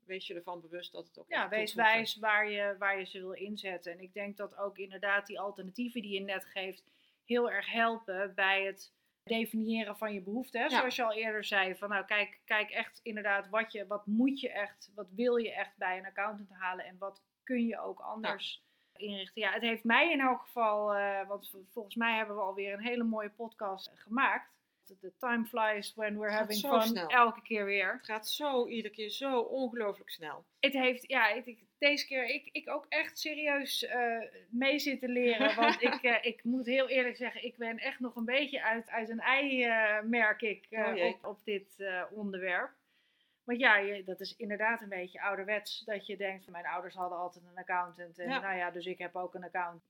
wees 0.05 0.27
je 0.27 0.35
ervan 0.35 0.61
bewust 0.61 0.93
dat 0.93 1.07
het 1.07 1.19
ook 1.19 1.29
Ja, 1.29 1.49
wees 1.49 1.75
wijs 1.75 2.17
waar 2.17 2.51
je, 2.51 2.77
waar 2.79 2.99
je 2.99 3.05
ze 3.05 3.19
wil 3.19 3.33
inzetten. 3.33 3.93
En 3.93 4.01
ik 4.01 4.15
denk 4.15 4.37
dat 4.37 4.57
ook 4.57 4.79
inderdaad 4.79 5.27
die 5.27 5.41
alternatieven 5.41 6.03
die 6.03 6.13
je 6.13 6.21
net 6.21 6.45
geeft 6.45 6.85
heel 7.25 7.51
erg 7.51 7.71
helpen 7.71 8.35
bij 8.35 8.65
het 8.65 8.93
definiëren 9.27 9.97
van 9.97 10.13
je 10.13 10.21
behoeften. 10.21 10.61
Ja. 10.61 10.69
Zoals 10.69 10.97
je 10.97 11.05
al 11.05 11.13
eerder 11.15 11.45
zei, 11.45 11.75
van 11.75 11.89
nou 11.89 12.05
kijk, 12.05 12.41
kijk 12.45 12.71
echt 12.71 13.01
inderdaad 13.03 13.49
wat, 13.49 13.73
je, 13.73 13.87
wat 13.87 14.07
moet 14.07 14.41
je 14.41 14.51
echt, 14.51 14.91
wat 14.95 15.07
wil 15.11 15.37
je 15.37 15.53
echt 15.53 15.77
bij 15.77 15.99
een 15.99 16.07
accountant 16.07 16.51
halen 16.53 16.85
en 16.85 16.97
wat 16.99 17.23
kun 17.43 17.67
je 17.67 17.81
ook 17.81 18.01
anders 18.01 18.65
inrichten. 18.97 19.43
Ja, 19.43 19.53
het 19.53 19.63
heeft 19.63 19.85
mij 19.85 20.13
in 20.13 20.21
elk 20.21 20.41
geval, 20.41 20.95
eh, 20.95 21.29
want 21.29 21.55
volgens 21.73 21.95
mij 21.95 22.17
hebben 22.17 22.37
we 22.37 22.43
alweer 22.43 22.73
een 22.73 22.85
hele 22.85 23.05
mooie 23.05 23.31
podcast 23.31 23.91
gemaakt. 23.95 24.55
The 25.01 25.13
time 25.19 25.45
flies 25.45 25.95
when 25.95 26.19
we're 26.19 26.33
having 26.33 26.59
zo 26.59 26.71
fun, 26.81 26.89
snel. 26.89 27.09
elke 27.09 27.43
keer 27.43 27.65
weer. 27.65 27.93
Het 27.93 28.05
gaat 28.07 28.29
zo 28.29 28.67
iedere 28.67 28.95
keer 28.95 29.11
zo 29.11 29.41
ongelooflijk 29.41 30.11
snel. 30.11 30.45
Het 30.61 30.73
heeft, 30.73 31.09
ja, 31.09 31.29
ik- 31.29 31.65
deze 31.79 32.07
keer 32.07 32.25
ik, 32.25 32.49
ik 32.53 32.69
ook 32.71 32.87
echt 32.89 33.19
serieus 33.19 33.85
eh, 33.87 34.19
mee 34.49 34.79
zitten 34.79 35.09
leren. 35.11 35.57
Want 35.57 35.83
ik, 35.83 35.95
eh, 36.03 36.17
ik 36.21 36.45
moet 36.45 36.67
heel 36.67 36.89
eerlijk 36.89 37.17
zeggen, 37.17 37.45
ik 37.45 37.57
ben 37.57 37.79
echt 37.79 38.01
nog 38.01 38.17
een 38.17 38.25
beetje 38.25 38.63
uit, 38.63 38.89
uit 38.91 39.09
een 39.09 39.21
ei, 39.21 39.65
eh, 39.65 40.01
merk 40.03 40.43
ik, 40.43 40.67
Oh 40.71 41.05
op, 41.05 41.25
op 41.25 41.45
dit 41.45 41.85
onderwerp. 42.11 42.71
Want 43.45 43.59
ja, 43.59 43.77
je, 43.77 44.05
dat 44.05 44.21
is 44.21 44.37
inderdaad 44.37 44.81
een 44.81 44.89
beetje 44.89 45.23
ouderwets. 45.23 45.85
Dat 45.85 46.07
je 46.07 46.17
denkt, 46.17 46.45
van 46.45 46.53
mijn 46.53 46.67
ouders 46.67 46.95
hadden 46.95 47.19
altijd 47.19 47.45
een 47.45 47.59
accountant. 47.59 48.19
En 48.19 48.29
Ja. 48.29 48.41
nou 48.41 48.57
ja, 48.57 48.71
dus 48.71 48.87
ik 48.87 48.99
heb 48.99 49.17
ook 49.17 49.35
een 49.35 49.45
account. 49.45 49.83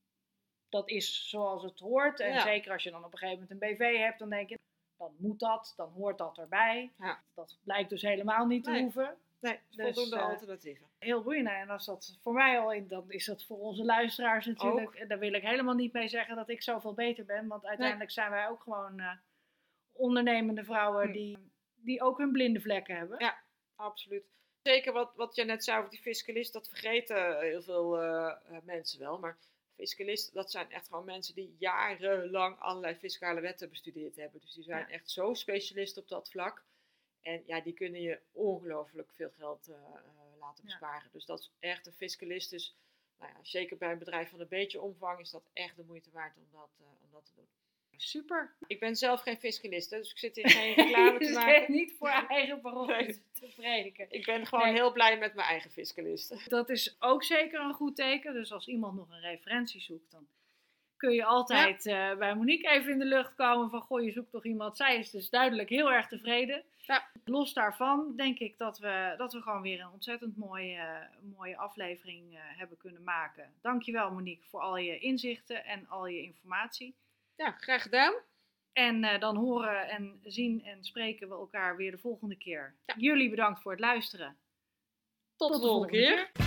Dat 0.69 0.89
is 0.89 1.29
zoals 1.29 1.63
het 1.63 1.79
hoort. 1.79 2.19
En 2.19 2.33
Ja. 2.33 2.39
zeker 2.39 2.71
als 2.71 2.83
je 2.83 2.91
dan 2.91 3.03
op 3.03 3.11
een 3.11 3.17
gegeven 3.17 3.47
moment 3.49 3.61
een 3.61 3.69
BV 3.77 3.97
hebt, 3.97 4.19
dan 4.19 4.29
denk 4.29 4.49
je, 4.49 4.59
dan 4.97 5.15
moet 5.19 5.39
dat, 5.39 5.73
dan 5.75 5.91
hoort 5.91 6.17
dat 6.17 6.37
erbij. 6.37 6.91
Ja. 6.99 7.19
Dat 7.35 7.57
blijkt 7.63 7.89
dus 7.89 8.01
helemaal 8.01 8.45
niet 8.45 8.63
te 8.63 8.71
Nee. 8.71 8.81
hoeven 8.81 9.17
Nee, 9.39 9.59
Dus, 9.69 9.85
voldoende 9.85 10.15
eh, 10.15 10.29
alternatieven. 10.29 10.87
heel 10.99 11.23
boeiend. 11.23 11.47
En 11.47 11.69
als 11.69 11.85
dat 11.85 12.17
voor 12.21 12.33
mij 12.33 12.59
al 12.59 12.73
in, 12.73 12.87
dan 12.87 13.11
is 13.11 13.25
dat 13.25 13.43
voor 13.45 13.57
onze 13.59 13.83
luisteraars 13.83 14.45
natuurlijk. 14.45 14.95
En 14.95 15.07
daar 15.07 15.19
wil 15.19 15.33
ik 15.33 15.41
helemaal 15.43 15.73
niet 15.75 15.93
mee 15.93 16.07
zeggen 16.07 16.35
dat 16.35 16.49
ik 16.49 16.61
zoveel 16.61 16.93
beter 16.93 17.25
ben. 17.25 17.47
Want 17.47 17.65
uiteindelijk 17.65 18.11
zijn 18.11 18.31
wij 18.31 18.47
ook 18.47 18.61
gewoon 18.61 18.99
eh, 18.99 19.11
ondernemende 19.93 20.63
vrouwen 20.63 21.05
Hm. 21.07 21.11
die, 21.11 21.37
die 21.75 22.01
ook 22.01 22.17
hun 22.17 22.31
blinde 22.31 22.59
vlekken 22.61 22.95
hebben. 22.97 23.19
Ja. 23.19 23.37
Absoluut. 23.75 24.23
Zeker 24.63 24.93
wat, 24.93 25.11
wat 25.15 25.35
je 25.35 25.43
net 25.43 25.63
zei 25.63 25.77
over 25.77 25.89
die 25.89 25.99
fiscalist, 26.01 26.53
dat 26.53 26.69
vergeten 26.69 27.39
heel 27.39 27.61
veel 27.61 28.01
eh, 28.01 28.33
mensen 28.63 28.99
wel. 28.99 29.19
Maar 29.19 29.37
fiscalisten, 29.75 30.33
dat 30.33 30.51
zijn 30.51 30.71
echt 30.71 30.87
gewoon 30.87 31.05
mensen 31.05 31.35
die 31.35 31.55
jarenlang 31.59 32.59
allerlei 32.59 32.95
fiscale 32.95 33.41
wetten 33.41 33.69
bestudeerd 33.69 34.15
hebben. 34.15 34.41
Dus 34.41 34.53
die 34.53 34.63
zijn 34.63 34.85
Ja. 34.87 34.89
echt 34.93 35.09
zo 35.11 35.33
specialist 35.33 35.97
op 35.97 36.07
dat 36.07 36.29
vlak. 36.29 36.63
En 37.27 37.43
ja, 37.45 37.61
die 37.61 37.73
kunnen 37.73 38.01
je 38.01 38.19
ongelooflijk 38.31 39.11
veel 39.13 39.29
geld 39.37 39.67
eh, 39.67 39.75
eh, 39.75 40.39
laten 40.39 40.63
Ja. 40.63 40.69
besparen. 40.69 41.09
Dus 41.11 41.25
dat 41.25 41.39
is 41.39 41.51
echt 41.59 41.87
een 41.87 41.93
fiscalist. 41.93 42.49
Dus 42.49 42.75
nou 43.19 43.31
ja, 43.31 43.39
zeker 43.41 43.77
bij 43.77 43.91
een 43.91 43.97
bedrijf 43.99 44.29
van 44.29 44.39
een 44.39 44.47
beetje 44.47 44.81
omvang 44.81 45.19
is 45.19 45.29
dat 45.31 45.49
echt 45.53 45.75
de 45.75 45.83
moeite 45.83 46.09
waard 46.11 46.37
om 46.37 46.47
dat, 46.51 46.69
eh, 46.79 46.85
om 47.03 47.11
dat 47.11 47.25
te 47.25 47.31
doen. 47.35 47.47
Super. 47.99 48.55
Ik 48.67 48.79
ben 48.79 48.95
zelf 48.95 49.21
geen 49.21 49.37
fiscalist, 49.37 49.89
dus 49.89 50.11
ik 50.11 50.17
zit 50.17 50.35
hier 50.35 50.49
geen 50.59 50.73
reclame 50.73 51.19
te 51.19 51.31
maken. 51.33 51.71
niet 51.71 51.93
voor 51.97 52.09
eigen 52.09 52.61
parochie 52.61 53.21
te 53.33 53.53
prediken. 53.55 54.05
Ik 54.09 54.25
ben 54.25 54.45
gewoon 54.45 54.65
Nee. 54.65 54.73
heel 54.73 54.91
blij 54.91 55.17
met 55.17 55.33
mijn 55.33 55.47
eigen 55.47 55.71
fiscalist. 55.71 56.49
Dat 56.49 56.69
is 56.69 56.95
ook 56.99 57.23
zeker 57.23 57.59
een 57.59 57.73
goed 57.73 57.95
teken. 57.95 58.33
Dus 58.33 58.51
als 58.51 58.67
iemand 58.67 58.95
nog 58.95 59.09
een 59.09 59.19
referentie 59.19 59.81
zoekt, 59.81 60.11
dan 60.11 60.27
kun 60.97 61.13
je 61.13 61.25
altijd 61.25 61.85
eh, 61.85 62.15
bij 62.17 62.35
Monique 62.35 62.69
even 62.69 62.91
in 62.91 62.99
de 62.99 63.05
lucht 63.05 63.35
komen 63.35 63.69
van 63.69 63.81
goh, 63.81 64.03
je 64.03 64.11
zoekt 64.11 64.31
toch 64.31 64.45
iemand. 64.45 64.77
Zij 64.77 64.97
is 64.97 65.11
dus 65.11 65.29
duidelijk 65.29 65.69
heel 65.69 65.91
erg 65.91 66.07
tevreden. 66.07 66.63
Ja. 66.77 67.07
Los 67.25 67.53
daarvan 67.53 68.13
denk 68.15 68.39
ik 68.39 68.57
dat 68.57 68.79
we, 68.79 69.13
dat 69.17 69.33
we 69.33 69.41
gewoon 69.41 69.61
weer 69.61 69.79
een 69.79 69.91
ontzettend 69.91 70.37
mooie, 70.37 71.07
mooie 71.35 71.57
aflevering 71.57 72.33
eh, 72.33 72.39
hebben 72.43 72.77
kunnen 72.77 73.03
maken. 73.03 73.53
Dankjewel 73.61 74.11
Monique 74.11 74.47
voor 74.49 74.61
al 74.61 74.77
je 74.77 74.99
inzichten 74.99 75.65
en 75.65 75.87
al 75.87 76.07
je 76.07 76.21
informatie. 76.21 76.95
Ja, 77.35 77.51
graag 77.51 77.81
gedaan. 77.81 78.13
En 78.73 79.03
eh, 79.03 79.19
dan 79.19 79.35
horen 79.35 79.89
en 79.89 80.19
zien 80.23 80.65
en 80.65 80.83
spreken 80.83 81.29
we 81.29 81.35
elkaar 81.35 81.75
weer 81.75 81.91
de 81.91 81.97
volgende 81.97 82.35
keer. 82.35 82.75
Ja. 82.85 82.95
Jullie 82.97 83.29
bedankt 83.29 83.61
voor 83.61 83.71
het 83.71 83.81
luisteren. 83.81 84.37
Tot, 85.35 85.53
de 85.53 85.59
volgende 85.59 85.91
keer. 85.91 86.46